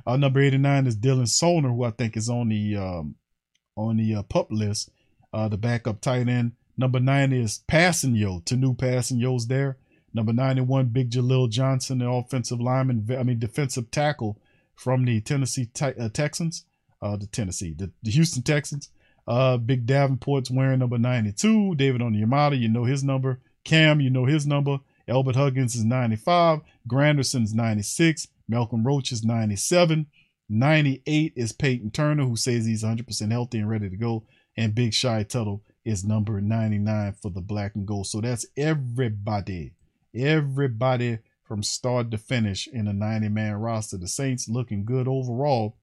[0.06, 3.16] Uh, number 89 is Dylan Soehner, who I think is on the um,
[3.76, 4.90] on the uh, pup list,
[5.32, 6.52] uh, the backup tight end.
[6.76, 9.78] Number nine is Passanio, Tanu Passanio's there.
[10.12, 14.38] Number 91, Big Jaleel Johnson, the offensive lineman, I mean, defensive tackle
[14.76, 16.64] from the Tennessee uh, Texans,
[17.02, 18.90] uh, the Tennessee, the, the Houston Texans.
[19.26, 21.74] Uh, Big Davenport's wearing number 92.
[21.76, 23.40] David Onyemata, you know his number.
[23.64, 24.78] Cam, you know his number.
[25.08, 26.60] Elbert Huggins is 95.
[26.86, 28.28] Granderson's 96.
[28.48, 30.06] Malcolm Roach is 97.
[30.48, 34.24] 98 is Peyton Turner, who says he's 100% healthy and ready to go.
[34.56, 38.06] And Big Shy Tuttle is number 99 for the black and gold.
[38.06, 39.72] So that's everybody,
[40.14, 43.96] everybody from start to finish in a 90 man roster.
[43.96, 45.76] The Saints looking good overall,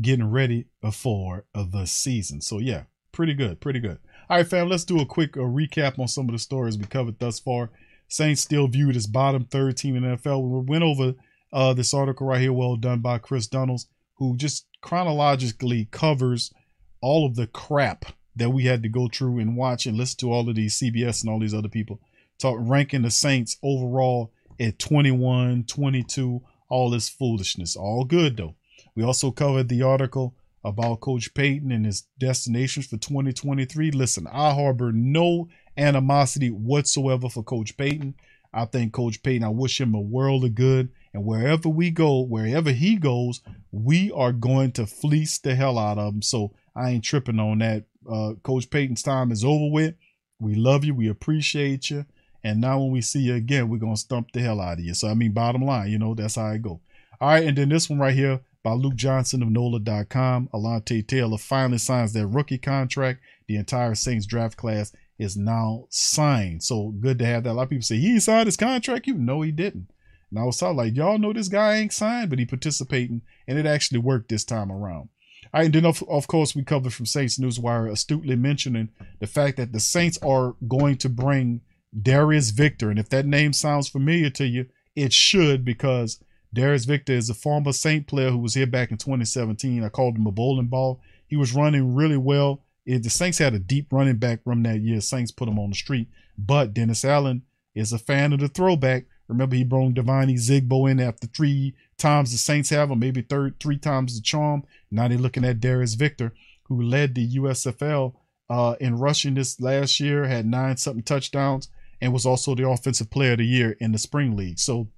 [0.00, 2.40] getting ready for the season.
[2.40, 3.98] So, yeah, pretty good, pretty good.
[4.30, 6.84] All right, fam, let's do a quick uh, recap on some of the stories we
[6.84, 7.70] covered thus far.
[8.08, 10.42] Saints still viewed as bottom third team in NFL.
[10.42, 11.14] We went over
[11.52, 16.52] uh, this article right here, well done by Chris Donalds, who just chronologically covers
[17.00, 18.06] all of the crap
[18.36, 21.22] that we had to go through and watch and listen to all of these CBS
[21.22, 22.00] and all these other people
[22.38, 27.76] talk ranking the Saints overall at 21, 22, all this foolishness.
[27.76, 28.54] All good though.
[28.98, 30.34] We also covered the article
[30.64, 33.92] about Coach Payton and his destinations for 2023.
[33.92, 38.16] Listen, I harbor no animosity whatsoever for Coach Payton.
[38.52, 40.88] I think Coach Payton, I wish him a world of good.
[41.14, 43.40] And wherever we go, wherever he goes,
[43.70, 46.22] we are going to fleece the hell out of him.
[46.22, 47.84] So I ain't tripping on that.
[48.04, 49.94] Uh, Coach Payton's time is over with.
[50.40, 50.92] We love you.
[50.92, 52.04] We appreciate you.
[52.42, 54.84] And now when we see you again, we're going to stump the hell out of
[54.84, 54.94] you.
[54.94, 56.80] So, I mean, bottom line, you know, that's how I go.
[57.20, 57.44] All right.
[57.44, 60.50] And then this one right here by Luke Johnson of NOLA.com.
[60.52, 63.20] Alontae Taylor finally signs their rookie contract.
[63.46, 66.62] The entire Saints draft class is now signed.
[66.62, 67.52] So good to have that.
[67.52, 69.06] A lot of people say he signed his contract.
[69.06, 69.88] You know he didn't.
[70.30, 73.58] And I was talking like, y'all know this guy ain't signed, but he participating, and
[73.58, 75.08] it actually worked this time around.
[75.54, 79.26] All right, and then of, of course we covered from Saints Newswire astutely mentioning the
[79.26, 81.62] fact that the Saints are going to bring
[81.98, 86.22] Darius Victor, and if that name sounds familiar to you, it should because
[86.52, 89.84] Darius Victor is a former Saint player who was here back in 2017.
[89.84, 91.00] I called him a bowling ball.
[91.26, 92.62] He was running really well.
[92.86, 95.00] It, the Saints had a deep running back from that year.
[95.00, 97.42] Saints put him on the street, but Dennis Allen
[97.74, 99.04] is a fan of the throwback.
[99.28, 103.60] Remember, he brought Devine Ozigbo in after three times the Saints have him, maybe third,
[103.60, 104.64] three times the charm.
[104.90, 106.32] Now they're looking at Darius Victor,
[106.64, 108.14] who led the USFL
[108.48, 111.68] uh, in rushing this last year, had nine something touchdowns,
[112.00, 114.58] and was also the offensive player of the year in the spring league.
[114.58, 114.88] So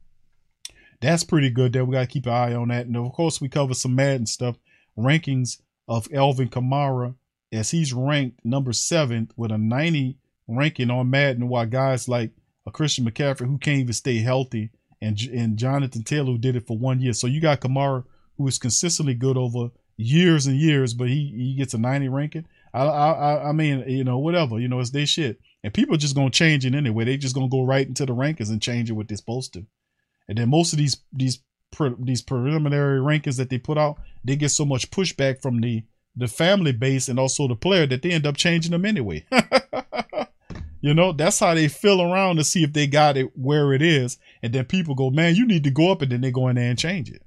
[1.01, 1.85] that's pretty good there.
[1.85, 2.87] We got to keep an eye on that.
[2.87, 4.57] And of course, we cover some Madden stuff,
[4.99, 7.15] rankings of Alvin Kamara
[7.53, 12.31] as he's ranked number seventh with a 90 ranking on Madden, while guys like
[12.67, 14.71] a Christian McCaffrey who can't even stay healthy
[15.01, 17.13] and and Jonathan Taylor who did it for one year.
[17.13, 18.05] So you got Kamara
[18.37, 22.47] who is consistently good over years and years, but he he gets a 90 ranking.
[22.73, 25.41] I I I mean, you know, whatever, you know, it's their shit.
[25.65, 27.05] And people are just gonna change it anyway.
[27.05, 29.67] They just gonna go right into the rankings and change it what they're supposed to.
[30.31, 31.41] And then most of these these
[31.73, 35.83] pre, these preliminary rankings that they put out, they get so much pushback from the
[36.15, 39.27] the family base and also the player that they end up changing them anyway.
[40.81, 43.83] you know, that's how they feel around to see if they got it where it
[43.83, 44.19] is.
[44.41, 46.57] And then people go, man, you need to go up and then they go in
[46.57, 47.23] there and change it.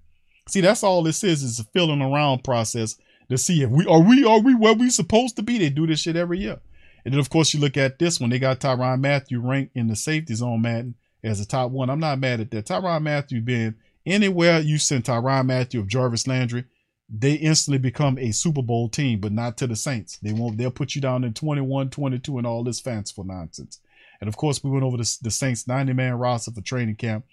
[0.48, 2.96] See, that's all this is, is a feeling around process
[3.30, 5.58] to see if we are we are we where we supposed to be.
[5.58, 6.62] They do this shit every year.
[7.04, 9.88] And then of course you look at this one, they got Tyrann Mathieu ranked in
[9.88, 11.90] the safety zone Madden as a top one.
[11.90, 12.66] I'm not mad at that.
[12.66, 16.66] Tyrann Mathieu being anywhere you send Tyrann Mathieu of Jarvis Landry,
[17.10, 20.18] they instantly become a Super Bowl team, but not to the Saints.
[20.18, 20.58] They won't.
[20.58, 23.80] They'll put you down in 21, 22, and all this fanciful nonsense.
[24.20, 27.26] And of course, we went over the, the Saints 90 man roster for training camp,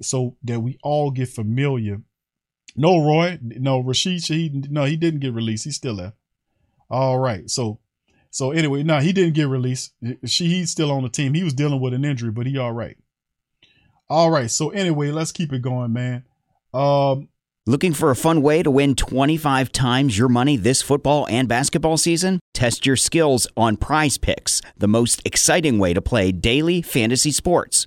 [0.00, 2.00] so that we all get familiar.
[2.76, 5.64] No, Roy, no Rashid Shaheed, no, he didn't get released.
[5.64, 6.12] He's still there.
[6.90, 7.80] All right, so
[8.30, 9.92] so anyway, no, he didn't get released.
[10.02, 11.34] Shaheed's still on the team.
[11.34, 12.96] He was dealing with an injury, but he all right.
[14.08, 16.24] All right, so anyway, let's keep it going, man.
[16.72, 17.28] Um,
[17.66, 21.96] Looking for a fun way to win 25 times your money this football and basketball
[21.96, 22.38] season?
[22.52, 27.86] Test your skills on prize picks, the most exciting way to play daily fantasy sports.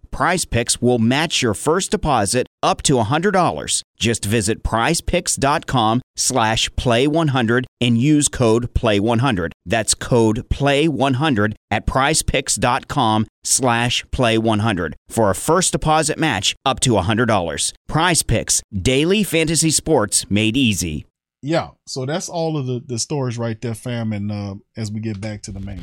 [0.11, 3.81] Prize Picks will match your first deposit up to $100.
[3.97, 9.51] Just visit prizepicks.com slash play100 and use code play100.
[9.65, 17.73] That's code play100 at prizepicks.com slash play100 for a first deposit match up to $100.
[17.87, 21.05] Prize Picks, daily fantasy sports made easy.
[21.43, 24.13] Yeah, so that's all of the, the stories right there, fam.
[24.13, 25.81] And uh, as we get back to the main.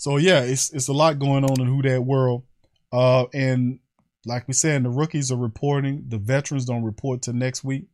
[0.00, 2.44] So yeah, it's it's a lot going on in Who Dat world.
[2.90, 3.80] Uh, and
[4.24, 6.04] like we said, the rookies are reporting.
[6.08, 7.84] The veterans don't report till next week.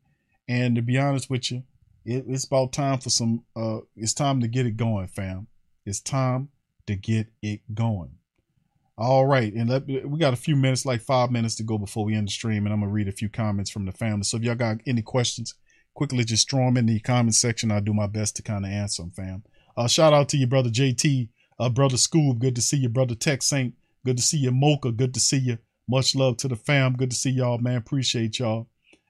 [0.47, 1.65] And to be honest with you,
[2.05, 3.43] it, it's about time for some.
[3.57, 5.49] Uh, it's time to get it going, fam.
[5.85, 6.51] It's time
[6.87, 8.13] to get it going.
[8.97, 12.05] All right, and let, we got a few minutes, like five minutes to go before
[12.05, 14.23] we end the stream, and I'm gonna read a few comments from the family.
[14.23, 15.57] So if y'all got any questions,
[15.93, 17.73] quickly just throw them in the comment section.
[17.73, 19.43] I'll do my best to kind of answer them, fam.
[19.77, 22.39] Uh, shout out to your brother JT, uh, brother Scoob.
[22.39, 23.75] Good to see you, brother Tech Saint.
[24.05, 24.93] Good to see you, Mocha.
[24.93, 25.59] Good to see you.
[25.89, 26.95] Much love to the fam.
[26.95, 27.77] Good to see y'all, man.
[27.77, 28.69] Appreciate y'all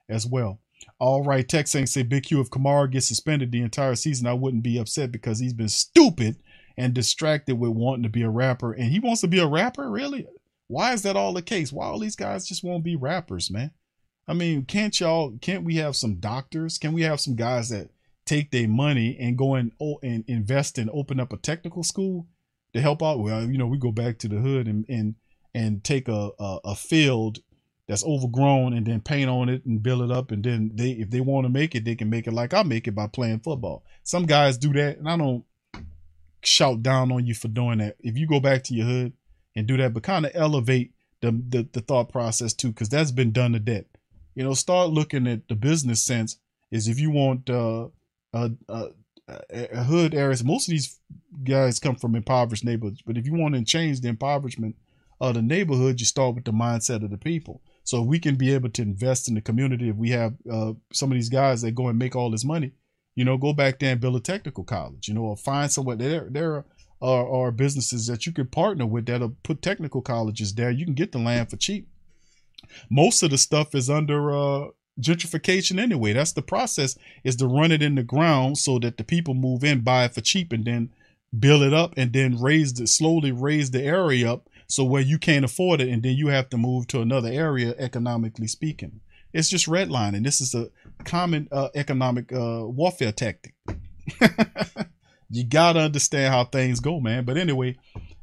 [0.09, 0.59] as well.
[0.99, 4.33] All right, Tech Saint say Big Q if Kamara gets suspended the entire season, I
[4.33, 6.37] wouldn't be upset because he's been stupid
[6.77, 8.73] and distracted with wanting to be a rapper.
[8.73, 10.27] And he wants to be a rapper, really?
[10.67, 11.71] Why is that all the case?
[11.71, 13.71] Why all these guys just won't be rappers, man?
[14.27, 15.37] I mean, can't y'all?
[15.41, 16.77] Can't we have some doctors?
[16.77, 17.89] Can we have some guys that
[18.25, 22.27] take their money and go and, oh, and invest and open up a technical school
[22.73, 23.19] to help out?
[23.19, 25.15] Well, you know, we go back to the hood and and
[25.53, 27.39] and take a a, a field
[27.87, 31.09] that's overgrown and then paint on it and build it up and then they if
[31.09, 33.39] they want to make it they can make it like I make it by playing
[33.39, 33.83] football.
[34.03, 35.45] Some guys do that and I don't
[36.43, 37.95] shout down on you for doing that.
[37.99, 39.13] If you go back to your hood
[39.55, 43.11] and do that, but kind of elevate the, the, the thought process too, because that's
[43.11, 43.85] been done to death.
[44.35, 46.37] You know, start looking at the business sense.
[46.69, 47.87] Is if you want uh,
[48.33, 48.87] a, a,
[49.27, 50.99] a hood areas, most of these
[51.43, 53.01] guys come from impoverished neighborhoods.
[53.01, 54.75] But if you want to change the impoverishment
[55.19, 57.61] of the neighborhood, you start with the mindset of the people.
[57.83, 59.89] So we can be able to invest in the community.
[59.89, 62.71] If we have uh, some of these guys that go and make all this money,
[63.15, 65.95] you know, go back there and build a technical college, you know, or find somewhere.
[65.95, 66.27] there.
[66.29, 66.65] There
[67.01, 70.69] are, are businesses that you could partner with that'll put technical colleges there.
[70.69, 71.87] You can get the land for cheap.
[72.89, 74.67] Most of the stuff is under uh,
[74.99, 76.13] gentrification anyway.
[76.13, 79.63] That's the process is to run it in the ground so that the people move
[79.63, 80.89] in, buy it for cheap, and then
[81.37, 85.17] build it up and then raise the slowly raise the area up so where you
[85.17, 88.99] can't afford it and then you have to move to another area economically speaking.
[89.33, 90.23] It's just redlining.
[90.23, 90.69] This is a
[91.03, 93.53] common uh, economic uh, warfare tactic.
[95.29, 97.25] you gotta understand how things go, man.
[97.25, 97.77] But anyway,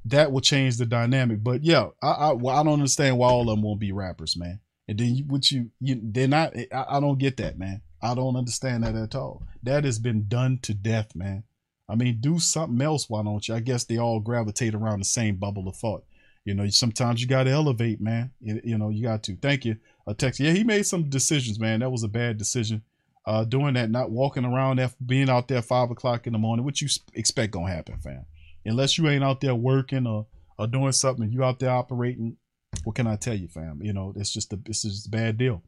[0.07, 1.45] that will change the dynamic.
[1.45, 4.37] But yeah, I I, well, I don't understand why all of them won't be rappers,
[4.37, 4.61] man.
[4.87, 6.55] And then you, what you, you they're not.
[6.73, 7.83] I, I don't get that, man.
[8.03, 9.43] I don't understand that at all.
[9.63, 11.45] That has been done to death, man.
[11.89, 13.09] I mean, do something else.
[13.09, 13.55] Why don't you?
[13.55, 16.05] I guess they all gravitate around the same bubble of thought.
[16.45, 18.33] You know, sometimes you got to elevate, man.
[18.41, 19.37] You, you, know, you got to.
[19.37, 19.77] Thank you,
[20.07, 20.39] uh, Tex.
[20.39, 21.81] Yeah, he made some decisions, man.
[21.81, 22.83] That was a bad decision.
[23.27, 26.63] Uh, doing that, not walking around, there, being out there five o'clock in the morning.
[26.63, 28.27] What you expect gonna happen, fam?
[28.67, 30.27] Unless you ain't out there working or
[30.59, 32.37] or doing something, you out there operating.
[32.83, 33.81] What can I tell you, fam?
[33.83, 35.63] You know, it's just a this is a bad deal.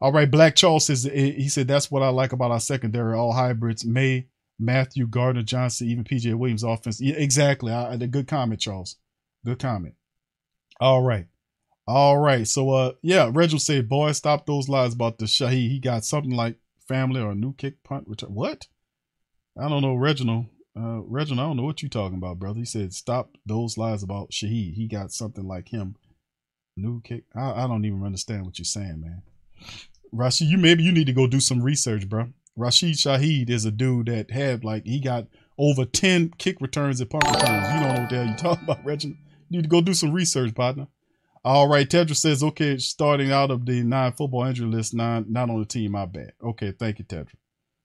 [0.00, 3.32] All right, Black Charles says he said that's what I like about our secondary, all
[3.32, 3.84] hybrids.
[3.84, 4.26] Maye,
[4.58, 7.00] Mathieu, Gardner, Johnson, even PJ Williams offense.
[7.00, 7.72] Yeah, exactly.
[7.72, 8.96] A good comment, Charles.
[9.44, 9.94] Good comment.
[10.80, 11.26] All right.
[11.86, 12.46] All right.
[12.46, 15.70] So uh yeah, Reginald said, boy, stop those lies about the Shaheed.
[15.70, 16.56] He got something like
[16.86, 18.34] family or a new kick punt return.
[18.34, 18.66] What?
[19.58, 20.46] I don't know, Reginald.
[20.76, 22.58] Uh Reginald, I don't know what you're talking about, brother.
[22.58, 24.74] He said, stop those lies about Shaheed.
[24.74, 25.96] He got something like him.
[26.76, 27.24] New kick.
[27.34, 29.22] I, I don't even understand what you're saying, man.
[30.12, 32.28] Rashid, you maybe you need to go do some research, bro.
[32.56, 35.26] Rashid Shaheed is a dude that had like he got
[35.58, 37.68] over 10 kick returns and punt returns.
[37.72, 39.18] You don't know what the hell you talking about, Reginald.
[39.48, 40.88] You need to go do some research, partner.
[41.44, 45.48] All right, Tedra says, okay, starting out of the nine football injury list, nine not
[45.48, 45.92] on the team.
[45.92, 46.32] My bad.
[46.42, 47.34] Okay, thank you, Tedra.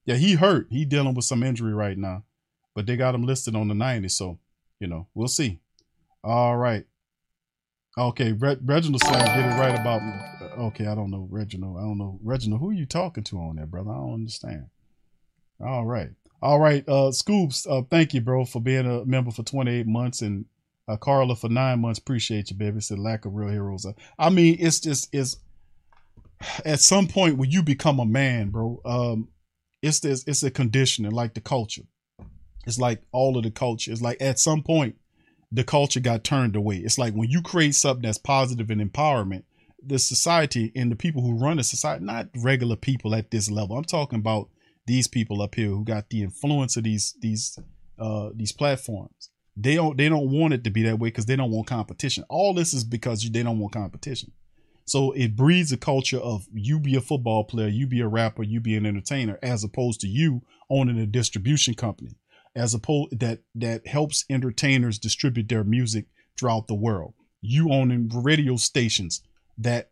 [0.04, 0.66] Yeah, he hurt.
[0.70, 2.24] He dealing with some injury right now,
[2.74, 4.08] but they got him listed on the 90.
[4.08, 4.40] So,
[4.80, 5.60] you know, we'll see.
[6.24, 6.84] All right.
[7.98, 10.00] Okay, Re- Reginald saying get it right about.
[10.58, 11.76] Okay, I don't know Reginald.
[11.76, 12.60] I don't know Reginald.
[12.60, 13.90] Who are you talking to on there, brother?
[13.90, 14.66] I don't understand.
[15.60, 16.88] All right, all right.
[16.88, 20.46] Uh, Scoops, uh, thank you, bro, for being a member for 28 months and
[20.88, 21.98] uh, Carla for nine months.
[21.98, 22.80] Appreciate you, baby.
[22.80, 23.86] Said lack of real heroes.
[24.18, 25.36] I mean, it's just it's
[26.64, 28.80] at some point when you become a man, bro.
[28.84, 29.28] Um,
[29.82, 31.82] it's this it's a conditioning, like the culture.
[32.66, 33.92] It's like all of the culture.
[33.92, 34.96] It's like at some point
[35.52, 36.76] the culture got turned away.
[36.78, 39.44] It's like when you create something that's positive and empowerment,
[39.84, 43.76] the society and the people who run the society, not regular people at this level.
[43.76, 44.48] I'm talking about
[44.86, 47.58] these people up here who got the influence of these these
[47.98, 49.30] uh these platforms.
[49.56, 52.24] They don't they don't want it to be that way because they don't want competition.
[52.28, 54.32] All this is because they don't want competition.
[54.84, 58.42] So it breeds a culture of you be a football player, you be a rapper,
[58.42, 62.16] you be an entertainer, as opposed to you owning a distribution company,
[62.54, 66.06] as a opposed that that helps entertainers distribute their music
[66.38, 67.14] throughout the world.
[67.40, 69.22] You owning radio stations
[69.58, 69.90] that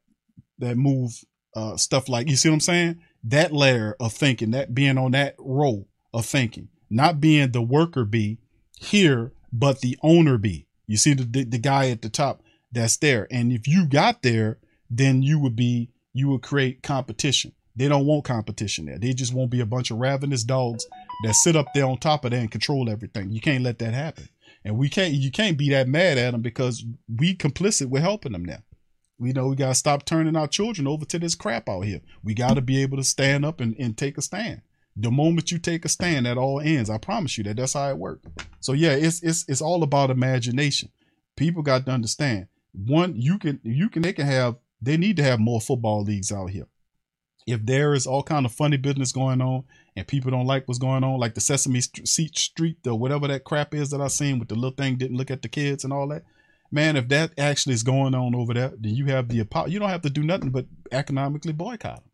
[0.59, 3.01] that move uh, stuff like you see what I'm saying?
[3.25, 8.05] That layer of thinking, that being on that role of thinking, not being the worker
[8.05, 8.39] bee
[8.79, 10.67] here, but the owner bee.
[10.87, 12.43] You see the, the the guy at the top
[12.73, 14.59] that's there, and if you got there,
[14.89, 17.53] then you would be you would create competition.
[17.77, 18.99] They don't want competition there.
[18.99, 20.87] They just won't be a bunch of ravenous dogs
[21.25, 23.31] that sit up there on top of that and control everything.
[23.31, 24.29] You can't let that happen.
[24.65, 28.33] And we can't you can't be that mad at them because we complicit with helping
[28.33, 28.63] them now.
[29.19, 32.01] We know we gotta stop turning our children over to this crap out here.
[32.23, 34.63] We gotta be able to stand up and, and take a stand.
[34.97, 36.91] The moment you take a stand, that all ends.
[36.91, 38.27] I promise you that that's how it works.
[38.61, 40.91] So yeah, it's it's it's all about imagination.
[41.37, 42.49] People got to understand.
[42.73, 46.33] One, you can you can they can have they need to have more football leagues
[46.33, 46.67] out here.
[47.47, 49.65] If there is all kind of funny business going on
[49.97, 53.45] and people don't like what's going on, like the Sesame Street Street or whatever that
[53.45, 55.93] crap is that I seen with the little thing didn't look at the kids and
[55.93, 56.25] all that,
[56.71, 59.37] man, if that actually is going on over there, then you have the
[59.69, 62.05] you don't have to do nothing but economically boycott them.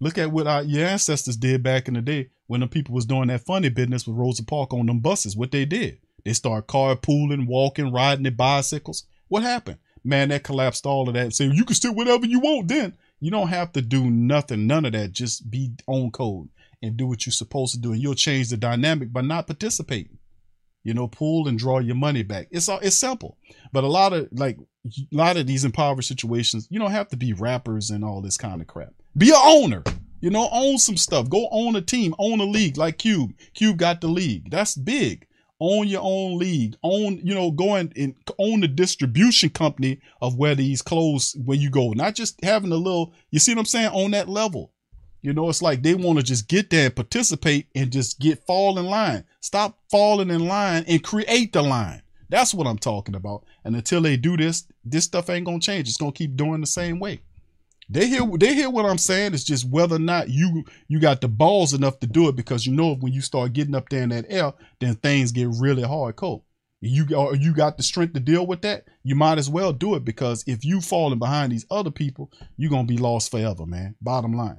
[0.00, 3.06] Look at what our, your ancestors did back in the day when the people was
[3.06, 5.36] doing that funny business with Rosa Parks on them buses.
[5.36, 9.04] What they did, they started carpooling, walking, riding their bicycles.
[9.28, 9.78] What happened?
[10.04, 11.32] Man, that collapsed all of that.
[11.32, 12.68] Say you can still whatever you want.
[12.68, 15.12] Then you don't have to do nothing, none of that.
[15.12, 16.48] Just be on code
[16.82, 20.18] and do what you're supposed to do, and you'll change the dynamic by not participating
[20.84, 22.48] you know, pull and draw your money back.
[22.50, 23.38] It's all it's simple.
[23.72, 27.16] But a lot of like a lot of these impoverished situations, you don't have to
[27.16, 28.92] be rappers and all this kind of crap.
[29.16, 29.82] Be a owner.
[30.20, 31.28] You know, own some stuff.
[31.28, 33.32] Go own a team, own a league like Cube.
[33.54, 34.50] Cube got the league.
[34.50, 35.26] That's big.
[35.64, 36.74] Own your own league.
[36.82, 41.56] Own, you know, go and, and own the distribution company of where these clothes where
[41.56, 41.92] you go.
[41.92, 44.72] Not just having a little, you see what I'm saying, on that level.
[45.20, 48.44] You know, it's like they want to just get there and participate and just get
[48.44, 49.22] fall in line.
[49.40, 52.02] Stop falling in line and create the line.
[52.28, 53.44] That's what I'm talking about.
[53.64, 55.86] And until they do this, this stuff ain't gonna change.
[55.86, 57.20] It's gonna keep doing the same way.
[57.88, 59.34] They hear they hear what I'm saying.
[59.34, 62.66] It's just whether or not you you got the balls enough to do it because
[62.66, 65.82] you know when you start getting up there in that air, then things get really
[65.82, 66.42] hard hardcore.
[66.80, 69.94] You or you got the strength to deal with that, you might as well do
[69.94, 73.94] it because if you falling behind these other people, you're gonna be lost forever, man.
[74.00, 74.58] Bottom line.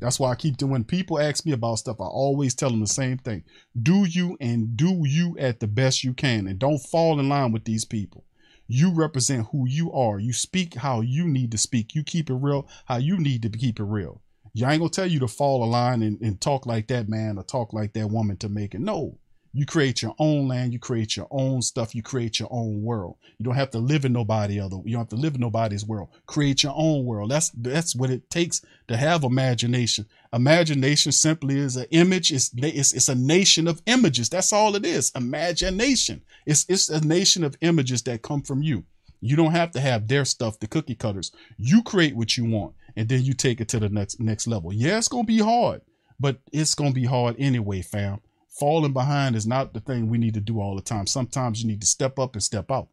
[0.00, 0.70] That's why I keep doing.
[0.72, 3.44] When people ask me about stuff, I always tell them the same thing:
[3.80, 7.52] do you and do you at the best you can, and don't fall in line
[7.52, 8.24] with these people.
[8.68, 10.18] You represent who you are.
[10.18, 11.94] You speak how you need to speak.
[11.94, 14.20] You keep it real how you need to keep it real.
[14.52, 17.38] You ain't gonna tell you to fall in line and, and talk like that man
[17.38, 18.80] or talk like that woman to make it.
[18.80, 19.18] No,
[19.52, 23.16] you create your own land, you create your own stuff, you create your own world.
[23.38, 24.76] You don't have to live in nobody other.
[24.84, 26.10] You don't have to live in nobody's world.
[26.26, 27.30] Create your own world.
[27.30, 30.06] That's that's what it takes to have imagination.
[30.32, 32.30] Imagination simply is an image.
[32.30, 34.28] It's it's, it's a nation of images.
[34.28, 35.10] That's all it is.
[35.14, 36.22] Imagination.
[36.44, 38.84] It's it's a nation of images that come from you.
[39.20, 41.32] You don't have to have their stuff, the cookie cutters.
[41.56, 44.72] You create what you want, and then you take it to the next next level.
[44.72, 45.80] Yeah, it's gonna be hard,
[46.20, 48.20] but it's gonna be hard anyway, fam
[48.58, 51.06] falling behind is not the thing we need to do all the time.
[51.06, 52.88] Sometimes you need to step up and step out.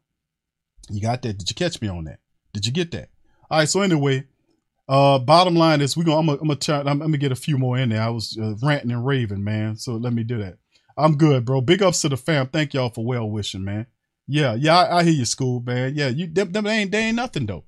[0.89, 1.37] You got that?
[1.37, 2.19] Did you catch me on that?
[2.53, 3.09] Did you get that?
[3.49, 3.69] All right.
[3.69, 4.25] So anyway,
[4.87, 7.31] uh, bottom line is we gonna I'm gonna, I'm gonna try I'm, I'm, gonna get
[7.31, 8.01] a few more in there.
[8.01, 9.77] I was uh, ranting and raving, man.
[9.77, 10.57] So let me do that.
[10.97, 11.61] I'm good, bro.
[11.61, 12.47] Big ups to the fam.
[12.47, 13.87] Thank y'all for well wishing, man.
[14.27, 15.93] Yeah, yeah, I, I hear you, school, man.
[15.95, 17.65] Yeah, you them, them ain't they ain't nothing though.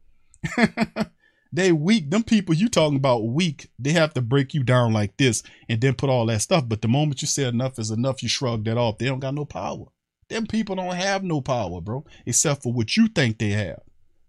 [1.58, 2.12] They weak.
[2.12, 3.72] Them people you talking about weak.
[3.80, 6.66] They have to break you down like this and then put all that stuff.
[6.70, 9.00] But the moment you say enough is enough, you shrug that off.
[9.00, 9.86] They don't got no power.
[10.30, 13.82] Them people don't have no power, bro, except for what you think they have.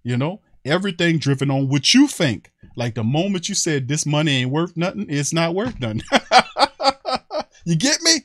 [0.03, 2.51] You know, everything driven on what you think.
[2.77, 6.01] Like the moment you said this money ain't worth nothing, it's not worth nothing.
[7.67, 8.23] you get me?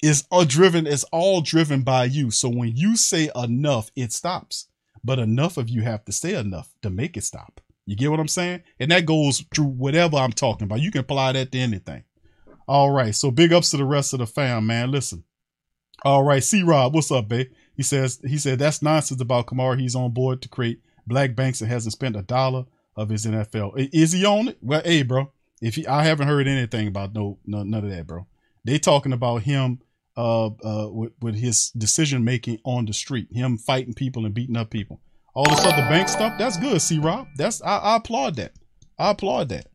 [0.00, 2.30] It's all driven, it's all driven by you.
[2.30, 4.68] So when you say enough, it stops.
[5.04, 7.60] But enough of you have to say enough to make it stop.
[7.88, 8.64] You get what I'm saying?
[8.78, 10.82] And that goes through whatever I'm talking about.
[10.82, 12.04] You can apply that to anything.
[12.66, 13.14] All right.
[13.14, 14.90] So big ups to the rest of the fam, man.
[14.90, 15.24] Listen.
[16.04, 16.44] All right.
[16.44, 17.48] C Rob, what's up, babe?
[17.74, 19.80] He says, he said that's nonsense about Kamara.
[19.80, 23.72] He's on board to create black banks and hasn't spent a dollar of his NFL.
[23.94, 24.58] Is he on it?
[24.60, 25.32] Well, hey, bro.
[25.62, 28.26] If he, I haven't heard anything about no, no none of that, bro.
[28.66, 29.80] They talking about him
[30.14, 34.58] uh uh with, with his decision making on the street, him fighting people and beating
[34.58, 35.00] up people
[35.38, 37.28] all this other bank stuff, that's good, C Rob.
[37.36, 38.54] That's I, I, applaud that.
[38.98, 39.68] I applaud that.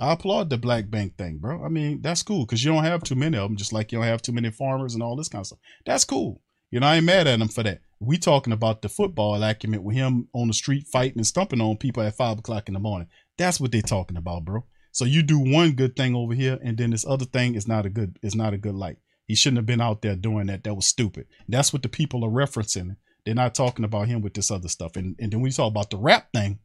[0.00, 1.64] I applaud the black bank thing, bro.
[1.64, 3.98] I mean, that's cool because you don't have too many of them, just like you
[3.98, 5.60] don't have too many farmers and all this kind of stuff.
[5.84, 6.42] That's cool.
[6.72, 7.82] You know, I ain't mad at him for that.
[8.00, 11.76] We talking about the football acumen with him on the street fighting and stumping on
[11.76, 13.06] people at five o'clock in the morning.
[13.38, 14.64] That's what they talking about, bro.
[14.90, 17.86] So you do one good thing over here, and then this other thing is not
[17.86, 18.96] a good is not a good light.
[19.28, 20.64] He shouldn't have been out there doing that.
[20.64, 21.26] That was stupid.
[21.48, 22.96] That's what the people are referencing.
[23.26, 24.96] They're not talking about him with this other stuff.
[24.96, 26.60] And and then we talk about the rap thing.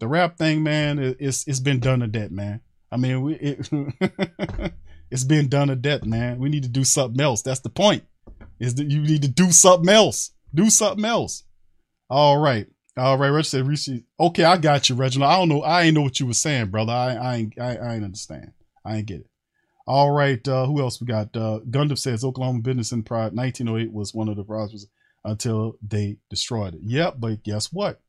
[0.00, 2.60] The rap thing, man, it- it's it's been done to death, man.
[2.92, 3.70] I mean, we it,
[5.10, 6.38] it's been done to death, man.
[6.38, 7.42] We need to do something else.
[7.42, 8.04] That's the point.
[8.60, 10.32] Is that you need to do something else.
[10.54, 11.44] Do something else.
[12.10, 12.66] All right.
[12.96, 15.32] All right, Reggie said, okay, I got you, Reginald.
[15.32, 15.62] I don't know.
[15.62, 16.92] I ain't know what you were saying, brother.
[16.92, 18.52] I, I ain't, I, I ain't understand.
[18.84, 19.30] I ain't get it.
[19.86, 20.46] All right.
[20.46, 21.34] Uh, who else we got?
[21.34, 24.84] Uh, Gundam says Oklahoma Business and Pride 1908 was one of the browsers
[25.24, 26.80] until they destroyed it.
[26.82, 27.16] Yep.
[27.18, 28.00] But guess what?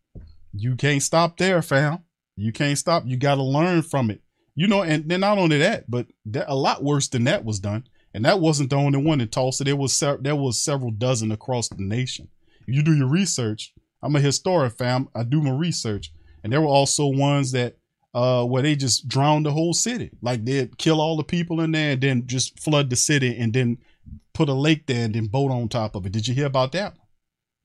[0.53, 1.99] You can't stop there, fam.
[2.35, 3.03] You can't stop.
[3.05, 4.21] You got to learn from it.
[4.55, 7.59] You know, and then not only that, but that, a lot worse than that was
[7.59, 7.87] done.
[8.13, 9.63] And that wasn't the only one in Tulsa.
[9.63, 12.27] There was se- there was several dozen across the nation.
[12.67, 15.09] If you do your research, I'm a historian, fam.
[15.15, 17.77] I do my research, and there were also ones that
[18.13, 20.11] uh where they just drowned the whole city.
[20.21, 23.51] Like they'd kill all the people in there and then just flood the city and
[23.51, 23.79] then
[24.33, 26.11] put a lake there and then boat on top of it.
[26.11, 26.95] Did you hear about that?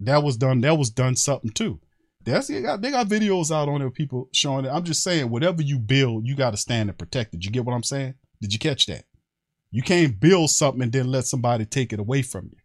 [0.00, 0.60] That was done.
[0.60, 1.80] That was done something too.
[2.24, 4.68] That's they got they got videos out on there, people showing it.
[4.68, 7.44] I'm just saying, whatever you build, you got to stand and protect it.
[7.44, 8.14] You get what I'm saying?
[8.40, 9.04] Did you catch that?
[9.70, 12.58] You can't build something and then let somebody take it away from you.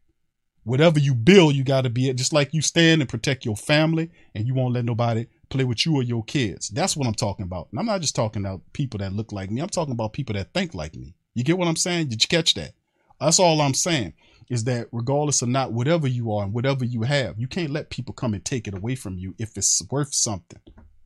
[0.63, 2.15] Whatever you build, you got to be it.
[2.15, 5.85] just like you stand and protect your family, and you won't let nobody play with
[5.85, 6.69] you or your kids.
[6.69, 7.67] That's what I'm talking about.
[7.71, 9.61] And I'm not just talking about people that look like me.
[9.61, 11.15] I'm talking about people that think like me.
[11.33, 12.07] You get what I'm saying?
[12.07, 12.73] Did you catch that?
[13.19, 14.13] That's all I'm saying
[14.49, 17.89] is that regardless of not whatever you are and whatever you have, you can't let
[17.89, 20.59] people come and take it away from you if it's worth something.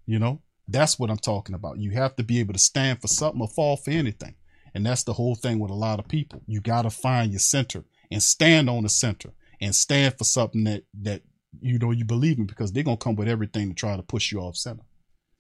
[0.06, 1.80] You know, that's what I'm talking about.
[1.80, 4.36] You have to be able to stand for something or fall for anything.
[4.74, 6.42] And that's the whole thing with a lot of people.
[6.46, 10.66] You got to find your center and stand on the center and stand for something
[10.66, 11.24] that, that,
[11.62, 14.04] you know, you believe in because they're going to come with everything to try to
[14.04, 14.84] push you off center.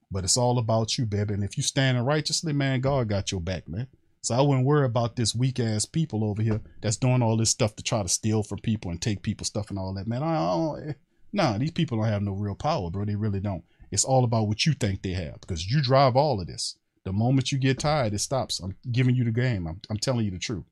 [0.10, 1.34] But it's all about you, baby.
[1.34, 3.88] And if you standing righteously, man, God got your back, man.
[4.28, 7.50] So I wouldn't worry about this weak ass people over here that's doing all this
[7.50, 10.22] stuff to try to steal from people and take people's stuff and all that, man.
[10.22, 10.94] I, I eh,
[11.32, 13.06] nah, these people don't have no real power, bro.
[13.06, 13.64] They really don't.
[13.90, 16.76] It's all about what you think they have because you drive all of this.
[17.06, 18.60] The moment you get tired, it stops.
[18.60, 19.66] I'm giving you the game.
[19.66, 20.66] I'm, I'm telling you the truth.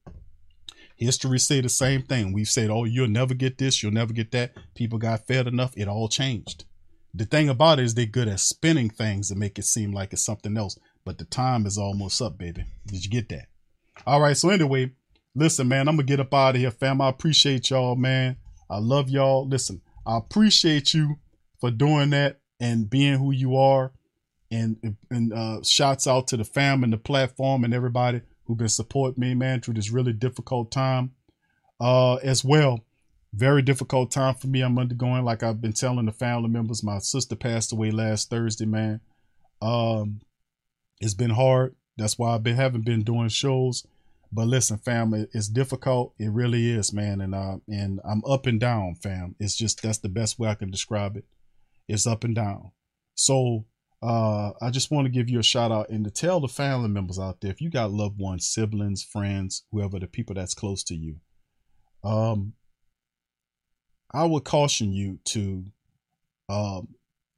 [0.98, 2.34] History say the same thing.
[2.34, 4.52] We've said, oh, you'll never get this, you'll never get that.
[4.74, 5.72] People got fed enough.
[5.78, 6.66] It all changed.
[7.14, 10.12] The thing about it is they're good at spinning things to make it seem like
[10.12, 10.78] it's something else.
[11.06, 12.66] But the time is almost up, baby.
[12.88, 13.48] Did you get that?
[14.06, 14.36] All right.
[14.36, 14.92] So anyway,
[15.36, 17.00] listen, man, I'm gonna get up out of here, fam.
[17.00, 18.38] I appreciate y'all, man.
[18.70, 19.48] I love y'all.
[19.48, 21.18] Listen, I appreciate you
[21.60, 23.92] for doing that and being who you are.
[24.52, 28.70] And and uh, shouts out to the fam and the platform and everybody who've been
[28.70, 31.12] supporting me, man, through this really difficult time.
[31.80, 32.86] Uh, as well,
[33.34, 34.62] very difficult time for me.
[34.62, 36.84] I'm undergoing, like I've been telling the family members.
[36.84, 39.02] My sister passed away last Thursday, man.
[39.62, 40.22] Um,
[41.00, 41.76] it's been hard.
[41.98, 43.86] That's why I've been haven't been doing shows.
[44.32, 46.14] But listen, fam, it's difficult.
[46.20, 47.22] It really is, man.
[47.22, 49.36] And uh, and I'm up and down, fam.
[49.40, 51.26] It's just that's the best way I can describe it.
[51.88, 52.72] It's up and down.
[53.16, 53.66] So
[54.02, 56.90] uh, I just want to give you a shout out and to tell the family
[56.90, 60.84] members out there if you got loved ones, siblings, friends, whoever the people that's close
[60.84, 61.16] to you,
[62.04, 62.54] um,
[64.14, 65.66] I would caution you to
[66.50, 66.90] um,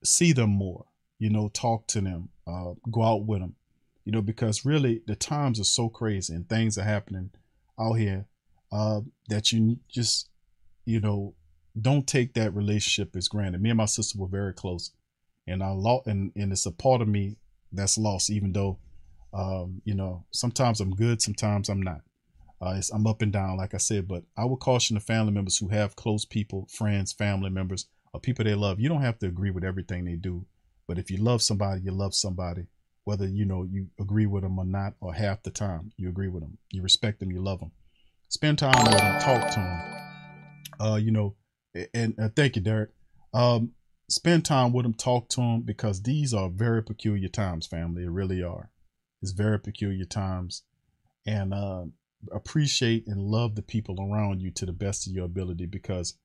[0.04, 0.86] see them more.
[1.20, 3.56] You know, talk to them, uh, go out with them.
[4.06, 7.32] You know, because really the times are so crazy and things are happening
[7.80, 8.26] out here
[8.72, 10.30] uh, that you just,
[10.86, 11.34] you know,
[11.80, 13.62] don't take that relationship as granted.
[13.62, 14.92] Me and my sister were very close,
[15.46, 17.38] and I lost, and, and it's a part of me
[17.72, 18.80] that's lost, even though,
[19.34, 22.02] um, you know, sometimes I'm good, sometimes I'm not.
[22.60, 25.58] Uh, I'm up and down, like I said, but I would caution the family members
[25.58, 28.80] who have close people, friends, family members, or people they love.
[28.80, 30.46] You don't have to agree with everything they do,
[30.88, 32.68] but if you love somebody, you love somebody,
[33.04, 36.28] whether you know you agree with them or not, or half the time you agree
[36.28, 37.72] with them, you respect them, you love them.
[38.30, 39.82] Spend time with them, talk to them.
[40.80, 41.36] Uh, you know,
[41.94, 42.90] and uh, thank you, Derek.
[43.34, 43.72] Um,
[44.10, 48.04] spend time with them, talk to them, because these are very peculiar times, family.
[48.04, 48.70] It really are.
[49.22, 50.64] It's very peculiar times,
[51.26, 51.86] and uh,
[52.32, 56.18] appreciate and love the people around you to the best of your ability, because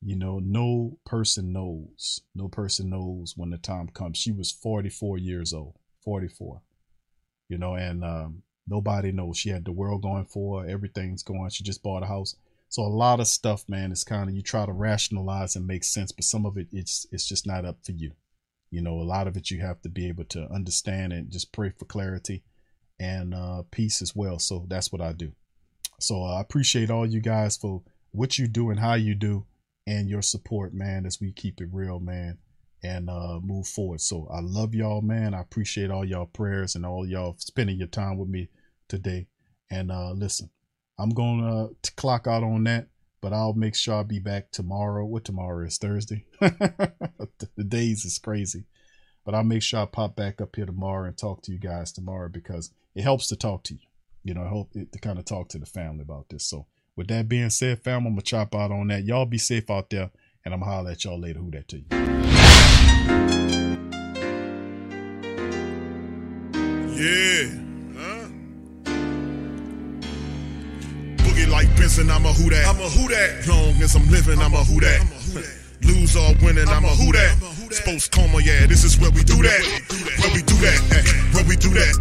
[0.00, 4.18] you know no person knows, no person knows when the time comes.
[4.18, 6.62] She was 44 years old, 44,
[7.48, 9.36] you know, and um, nobody knows.
[9.36, 10.68] She had the world going for her.
[10.68, 11.50] Everything's going.
[11.50, 12.36] She just bought a house.
[12.68, 15.84] So a lot of stuff, man, is kind of you try to rationalize and make
[15.84, 18.12] sense, but some of it it's it's just not up for you.
[18.70, 21.52] You know, a lot of it you have to be able to understand and just
[21.52, 22.44] pray for clarity
[23.00, 24.38] and uh, peace as well.
[24.38, 25.32] So that's what I do.
[25.98, 29.46] So uh, I appreciate all you guys for what you do and how you do
[29.88, 32.36] and your support, man, as we keep it real, man,
[32.82, 34.02] and uh, move forward.
[34.02, 35.32] So I love y'all, man.
[35.32, 38.50] I appreciate all y'all prayers and all y'all spending your time with me
[38.86, 39.28] today.
[39.70, 40.50] And uh, listen,
[40.98, 42.88] I'm going to clock out on that,
[43.22, 45.06] but I'll make sure I'll be back tomorrow.
[45.06, 45.78] What tomorrow is?
[45.78, 46.26] Thursday.
[46.40, 48.64] the days is crazy.
[49.24, 51.92] But I'll make sure I pop back up here tomorrow and talk to you guys
[51.92, 53.80] tomorrow because it helps to talk to you.
[54.22, 56.44] You know, I hope it, to kind of talk to the family about this.
[56.44, 56.66] So
[56.98, 59.04] with that being said, fam, I'm gonna chop out on that.
[59.04, 60.10] Y'all be safe out there,
[60.44, 61.38] and I'm gonna holler at y'all later.
[61.38, 61.84] Who Dat to you?
[66.98, 67.54] Yeah.
[67.94, 68.26] Huh?
[71.22, 72.66] Boogie like Benson, I'm a who dat.
[72.66, 73.46] I'm a who dat.
[73.46, 75.00] Long as I'm living, I'm a who dat.
[75.84, 77.38] Lose or winning, I'm a who dat.
[77.70, 79.62] Sports Code, yeah, this is where we do that.
[80.18, 80.80] Where we do that.
[81.32, 81.94] Where we do that.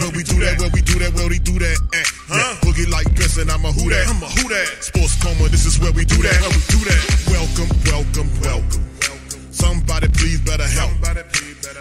[0.00, 2.04] Where we do that, where we do that, where we do that, eh.
[2.28, 2.56] Huh?
[2.78, 4.06] Boogie like Benson, I'm a who dat.
[4.08, 4.66] I'm a who dat.
[4.80, 6.38] Sports Code, this is where we do that.
[6.40, 7.02] Where we do that.
[7.26, 8.84] Welcome, welcome, welcome.
[9.50, 10.92] Somebody please better help.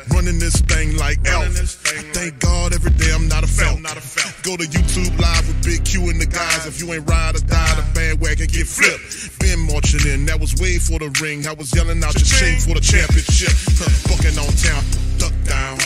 [0.10, 1.54] Running this thing like elf.
[2.14, 3.78] Thank God every day I'm not a felt.
[4.42, 6.66] Go to YouTube live with Big Q and the guys.
[6.66, 9.38] If you ain't ride or die, the bandwagon get flipped.
[9.40, 11.46] Been marching in, that was way for the ring.
[11.46, 13.54] I was yelling out your shame for the championship.
[14.10, 14.82] Bucking on town,
[15.22, 15.78] duck down.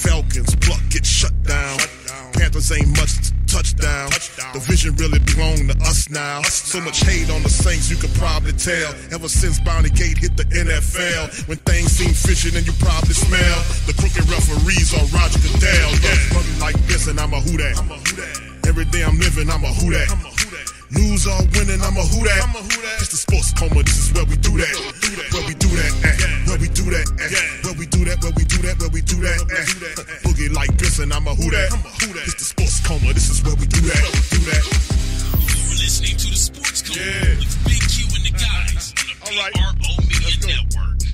[0.00, 1.78] Falcons pluck, get shut down.
[2.32, 4.10] Panthers ain't much to touchdown.
[4.50, 6.42] The vision really belong to us now.
[6.42, 8.90] So much hate on the Saints, you could probably tell.
[9.14, 13.58] Ever since Bounty Gate hit the NFL, when things seem fishy, then you probably smell
[13.86, 15.90] the crooked referees on Roger Goodell.
[16.02, 16.18] Yeah,
[16.58, 17.78] like this, and I'm a who dat.
[18.66, 20.10] Every day I'm living, I'm a who dat.
[20.90, 22.42] Lose or winning, I'm a who dat.
[22.98, 24.74] It's the sports code, this is where we do that.
[25.30, 26.50] Where we do that, eh.
[26.50, 27.63] Where we do that, eh.
[28.04, 30.28] Do that, where we do that, where we do that, eh.
[30.28, 31.72] Boogie like this, and I'm a who dat.
[31.72, 33.96] It's the sports code, this is where we do that.
[34.28, 34.60] Do that.
[35.40, 39.96] You're listening to the Sports Code with Big Q and the guys on the PRO
[40.04, 41.13] Media Network.